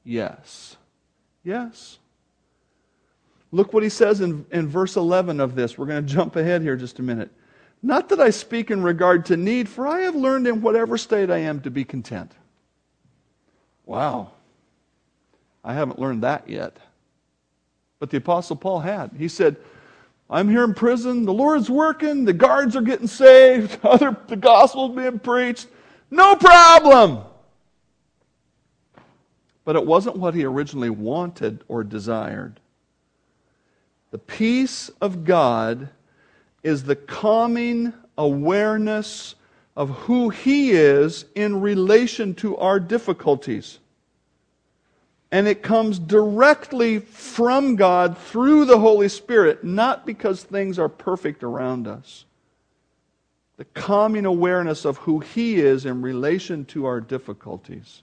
Yes. 0.04 0.78
Yes. 1.44 2.00
Look 3.52 3.74
what 3.74 3.84
he 3.84 3.90
says 3.90 4.22
in, 4.22 4.46
in 4.52 4.68
verse 4.68 4.96
11 4.96 5.40
of 5.40 5.56
this. 5.56 5.78
We're 5.78 5.88
going 5.88 6.06
to 6.06 6.14
jump 6.14 6.36
ahead 6.36 6.62
here 6.62 6.76
just 6.76 7.00
a 7.00 7.02
minute. 7.02 7.32
Not 7.82 8.10
that 8.10 8.20
I 8.20 8.30
speak 8.30 8.72
in 8.72 8.84
regard 8.84 9.26
to 9.28 9.38
need, 9.38 9.70
for 9.70 9.88
I 9.88 10.02
have 10.02 10.16
learned 10.16 10.48
in 10.48 10.62
whatever 10.62 10.98
state 10.98 11.32
I 11.32 11.40
am 11.40 11.62
to 11.62 11.72
be 11.72 11.84
content. 11.84 12.32
Wow. 13.86 14.32
I 15.64 15.74
haven't 15.74 16.00
learned 16.00 16.24
that 16.24 16.50
yet. 16.50 16.78
But 18.00 18.10
the 18.10 18.18
Apostle 18.18 18.56
Paul 18.56 18.80
had. 18.80 19.12
He 19.18 19.28
said, 19.28 19.58
I'm 20.30 20.50
here 20.50 20.64
in 20.64 20.74
prison, 20.74 21.26
the 21.26 21.34
Lord's 21.34 21.70
working, 21.70 22.24
the 22.24 22.34
guards 22.34 22.76
are 22.76 22.82
getting 22.82 23.08
saved, 23.08 23.80
other 23.84 24.16
the 24.28 24.36
gospel's 24.36 24.96
being 24.96 25.20
preached. 25.20 25.68
No 26.12 26.36
problem. 26.36 27.24
But 29.70 29.76
it 29.76 29.86
wasn't 29.86 30.18
what 30.18 30.34
he 30.34 30.46
originally 30.46 30.90
wanted 30.90 31.64
or 31.68 31.84
desired. 31.84 32.60
The 34.10 34.18
peace 34.18 34.90
of 35.00 35.26
God 35.26 35.90
is 36.64 36.86
the 36.86 36.96
calming 36.96 37.94
awareness 38.18 39.36
of 39.76 39.92
who 39.92 40.30
He 40.30 40.72
is 40.72 41.26
in 41.36 41.62
relation 41.62 42.34
to 42.38 42.58
our 42.58 42.80
difficulties. 42.80 43.78
And 45.32 45.48
it 45.48 45.62
comes 45.62 46.00
directly 46.00 46.98
from 46.98 47.76
God 47.76 48.18
through 48.18 48.66
the 48.66 48.80
Holy 48.80 49.08
Spirit, 49.08 49.64
not 49.64 50.04
because 50.04 50.42
things 50.42 50.80
are 50.80 50.90
perfect 50.90 51.44
around 51.44 51.86
us. 51.86 52.26
The 53.58 53.66
calming 53.66 54.26
awareness 54.26 54.84
of 54.84 54.98
who 54.98 55.20
He 55.20 55.58
is 55.58 55.86
in 55.86 56.02
relation 56.02 56.66
to 56.66 56.88
our 56.88 57.00
difficulties. 57.00 58.02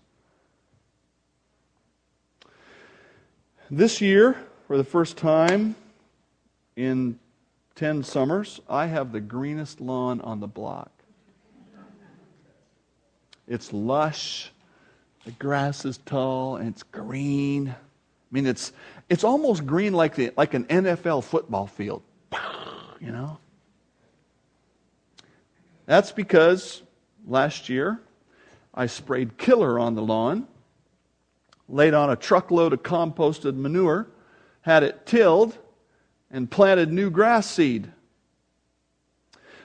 This 3.71 4.01
year, 4.01 4.37
for 4.69 4.77
the 4.77 4.85
first 4.85 5.17
time 5.17 5.75
in 6.77 7.19
10 7.75 8.05
summers, 8.05 8.61
I 8.69 8.87
have 8.87 9.11
the 9.11 9.21
greenest 9.21 9.81
lawn 9.81 10.21
on 10.21 10.39
the 10.39 10.47
block. 10.47 10.93
It's 13.49 13.73
lush, 13.73 14.53
the 15.25 15.33
grass 15.33 15.85
is 15.85 15.99
tall, 15.99 16.57
and 16.57 16.69
it's 16.69 16.85
green. 16.85 17.71
I 17.71 17.75
mean, 18.31 18.47
it's, 18.47 18.73
it's 19.09 19.25
almost 19.25 19.67
green 19.67 19.93
like, 19.93 20.15
the, 20.15 20.33
like 20.37 20.55
an 20.55 20.65
NFL 20.67 21.25
football 21.25 21.67
field, 21.67 22.03
you 23.01 23.11
know? 23.11 23.39
That's 25.87 26.13
because 26.13 26.83
last 27.27 27.69
year 27.69 28.01
I 28.73 28.87
sprayed 28.87 29.39
killer 29.39 29.79
on 29.81 29.97
the 29.97 30.03
lawn, 30.03 30.47
laid 31.69 31.95
on 31.95 32.11
a 32.11 32.17
truckload 32.17 32.73
of 32.73 32.83
composted 32.83 33.57
manure, 33.57 34.07
had 34.63 34.83
it 34.83 35.07
tilled, 35.07 35.57
and 36.31 36.51
planted 36.51 36.93
new 36.93 37.11
grass 37.11 37.49
seed. 37.49 37.91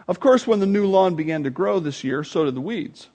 Of 0.07 0.19
course, 0.19 0.45
when 0.45 0.59
the 0.59 0.65
new 0.65 0.85
lawn 0.85 1.15
began 1.15 1.43
to 1.43 1.49
grow 1.49 1.79
this 1.79 2.03
year, 2.03 2.23
so 2.23 2.45
did 2.45 2.55
the 2.55 2.61
weeds. 2.61 3.07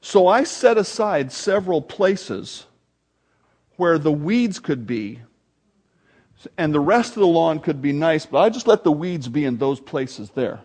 So 0.00 0.26
I 0.26 0.44
set 0.44 0.78
aside 0.78 1.32
several 1.32 1.80
places 1.80 2.66
where 3.76 3.98
the 3.98 4.12
weeds 4.12 4.58
could 4.58 4.86
be, 4.86 5.20
and 6.58 6.74
the 6.74 6.80
rest 6.80 7.10
of 7.10 7.20
the 7.20 7.26
lawn 7.26 7.60
could 7.60 7.80
be 7.80 7.92
nice, 7.92 8.26
but 8.26 8.38
I 8.38 8.48
just 8.48 8.66
let 8.66 8.84
the 8.84 8.92
weeds 8.92 9.28
be 9.28 9.44
in 9.44 9.58
those 9.58 9.80
places 9.80 10.30
there. 10.30 10.60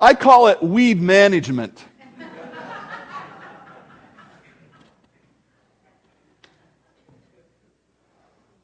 I 0.00 0.14
call 0.14 0.46
it 0.46 0.62
weed 0.62 1.00
management. 1.00 1.84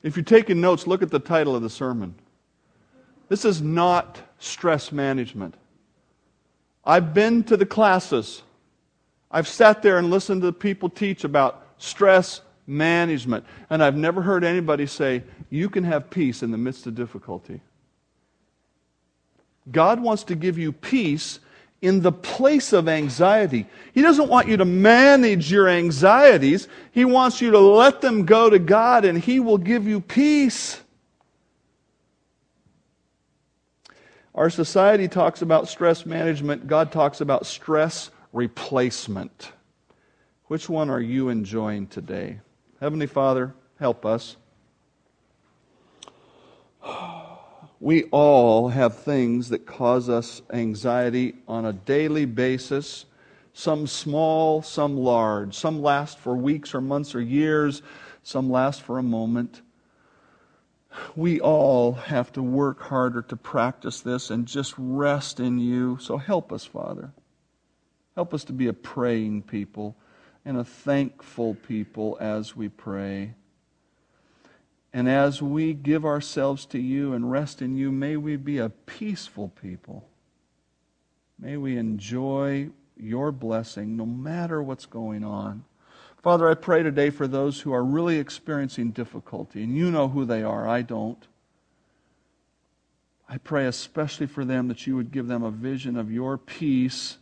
If 0.03 0.17
you're 0.17 0.25
taking 0.25 0.61
notes, 0.61 0.87
look 0.87 1.03
at 1.03 1.11
the 1.11 1.19
title 1.19 1.57
of 1.57 1.63
the 1.63 1.69
sermon. 1.69 2.15
This 3.29 3.45
is 3.45 3.61
not 3.61 4.21
stress 4.39 4.93
management. 4.93 5.57
I've 6.85 7.13
been 7.13 7.43
to 7.45 7.57
the 7.57 7.67
classes. 7.67 8.43
I've 9.33 9.49
sat 9.49 9.83
there 9.83 9.99
and 9.99 10.09
listened 10.09 10.43
to 10.43 10.53
people 10.53 10.89
teach 10.89 11.25
about 11.25 11.67
stress 11.79 12.41
management. 12.69 13.45
And 13.69 13.83
I've 13.83 13.97
never 13.97 14.23
heard 14.23 14.45
anybody 14.45 14.87
say, 14.87 15.25
you 15.51 15.69
can 15.69 15.83
have 15.83 16.09
peace 16.09 16.43
in 16.45 16.53
the 16.53 16.59
midst 16.59 16.87
of 16.87 16.95
difficulty. 16.95 17.61
God 19.71 20.01
wants 20.01 20.25
to 20.25 20.35
give 20.35 20.59
you 20.59 20.73
peace 20.73 21.41
in 21.83 22.01
the 22.01 22.13
place 22.13 22.73
of 22.73 22.89
anxiety. 22.89 23.67
He 23.93 24.03
doesn't 24.03 24.29
want 24.29 24.49
you 24.49 24.57
to 24.57 24.65
manage 24.65 25.51
your 25.53 25.69
anxieties. 25.69 26.69
He 26.93 27.05
wants 27.05 27.41
you 27.41 27.51
to 27.51 27.59
let 27.59 28.01
them 28.01 28.25
go 28.25 28.49
to 28.49 28.59
God 28.59 29.05
and 29.05 29.19
He 29.19 29.41
will 29.41 29.59
give 29.59 29.87
you 29.87 30.01
peace. 30.01 30.81
Our 34.35 34.51
society 34.51 35.09
talks 35.09 35.43
about 35.43 35.69
stress 35.69 36.05
management, 36.05 36.67
God 36.67 36.93
talks 36.93 37.21
about 37.21 37.47
stress 37.47 38.11
replacement. 38.33 39.53
Which 40.47 40.69
one 40.69 40.91
are 40.91 41.01
you 41.01 41.31
enjoying 41.31 41.87
today? 41.87 42.41
Heavenly 42.81 43.07
Father, 43.07 43.55
help 43.81 44.05
us. 44.05 44.37
We 47.81 48.05
all 48.05 48.69
have 48.69 48.97
things 48.97 49.51
that 49.51 49.67
cause 49.67 50.09
us 50.09 50.41
anxiety 50.51 51.35
on 51.47 51.67
a 51.67 51.73
daily 51.73 52.25
basis, 52.25 53.05
some 53.53 53.87
small, 53.87 54.63
some 54.63 54.97
large. 54.97 55.55
Some 55.55 55.83
last 55.83 56.19
for 56.19 56.35
weeks 56.35 56.75
or 56.75 56.81
months 56.81 57.15
or 57.15 57.21
years, 57.21 57.83
some 58.23 58.51
last 58.51 58.83
for 58.83 58.99
a 58.99 59.03
moment. 59.03 59.61
We 61.15 61.41
all 61.41 61.93
have 61.93 62.33
to 62.33 62.43
work 62.43 62.81
harder 62.81 63.21
to 63.23 63.37
practice 63.37 64.01
this 64.01 64.31
and 64.31 64.47
just 64.47 64.75
rest 64.79 65.41
in 65.41 65.59
you. 65.59 65.99
So 66.01 66.17
help 66.17 66.53
us, 66.53 66.65
Father. 66.65 67.13
Help 68.15 68.33
us 68.33 68.45
to 68.45 68.55
be 68.55 68.69
a 68.69 68.73
praying 68.73 69.43
people 69.43 69.95
and 70.47 70.57
a 70.57 70.65
thankful 70.65 71.55
people 71.55 72.17
as 72.21 72.57
we 72.57 72.71
pray. 72.71 73.35
And 74.97 75.11
as 75.11 75.43
we 75.43 75.75
give 75.75 76.07
ourselves 76.07 76.65
to 76.65 76.79
you 76.79 77.13
and 77.13 77.31
rest 77.31 77.61
in 77.61 77.77
you, 77.77 77.93
may 77.93 78.17
we 78.17 78.37
be 78.37 78.57
a 78.57 78.71
peaceful 78.71 79.51
people. 79.61 80.09
May 81.39 81.59
we 81.59 81.77
enjoy 81.77 82.71
your 82.97 83.31
blessing 83.31 83.99
no 83.99 84.07
matter 84.07 84.63
what's 84.63 84.87
going 84.87 85.23
on. 85.23 85.65
Father, 86.23 86.49
I 86.49 86.55
pray 86.55 86.83
today 86.83 87.11
for 87.11 87.29
those 87.29 87.61
who 87.61 87.75
are 87.75 87.85
really 87.85 88.17
experiencing 88.19 88.93
difficulty, 88.93 89.63
and 89.63 89.77
you 89.77 89.91
know 89.91 90.09
who 90.09 90.25
they 90.25 90.43
are. 90.43 90.67
I 90.67 90.81
don't. 90.81 91.23
I 93.29 93.37
pray 93.37 93.67
especially 93.67 94.29
for 94.29 94.47
them 94.47 94.67
that 94.69 94.87
you 94.87 94.97
would 94.97 95.13
give 95.13 95.27
them 95.27 95.43
a 95.43 95.51
vision 95.51 95.99
of 95.99 96.11
your 96.11 96.39
peace 96.39 97.19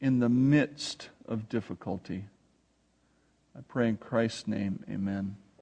in 0.00 0.20
the 0.20 0.28
midst 0.28 1.08
of 1.26 1.48
difficulty. 1.48 2.26
I 3.58 3.62
pray 3.66 3.88
in 3.88 3.96
Christ's 3.96 4.46
name, 4.46 4.84
amen. 4.88 5.38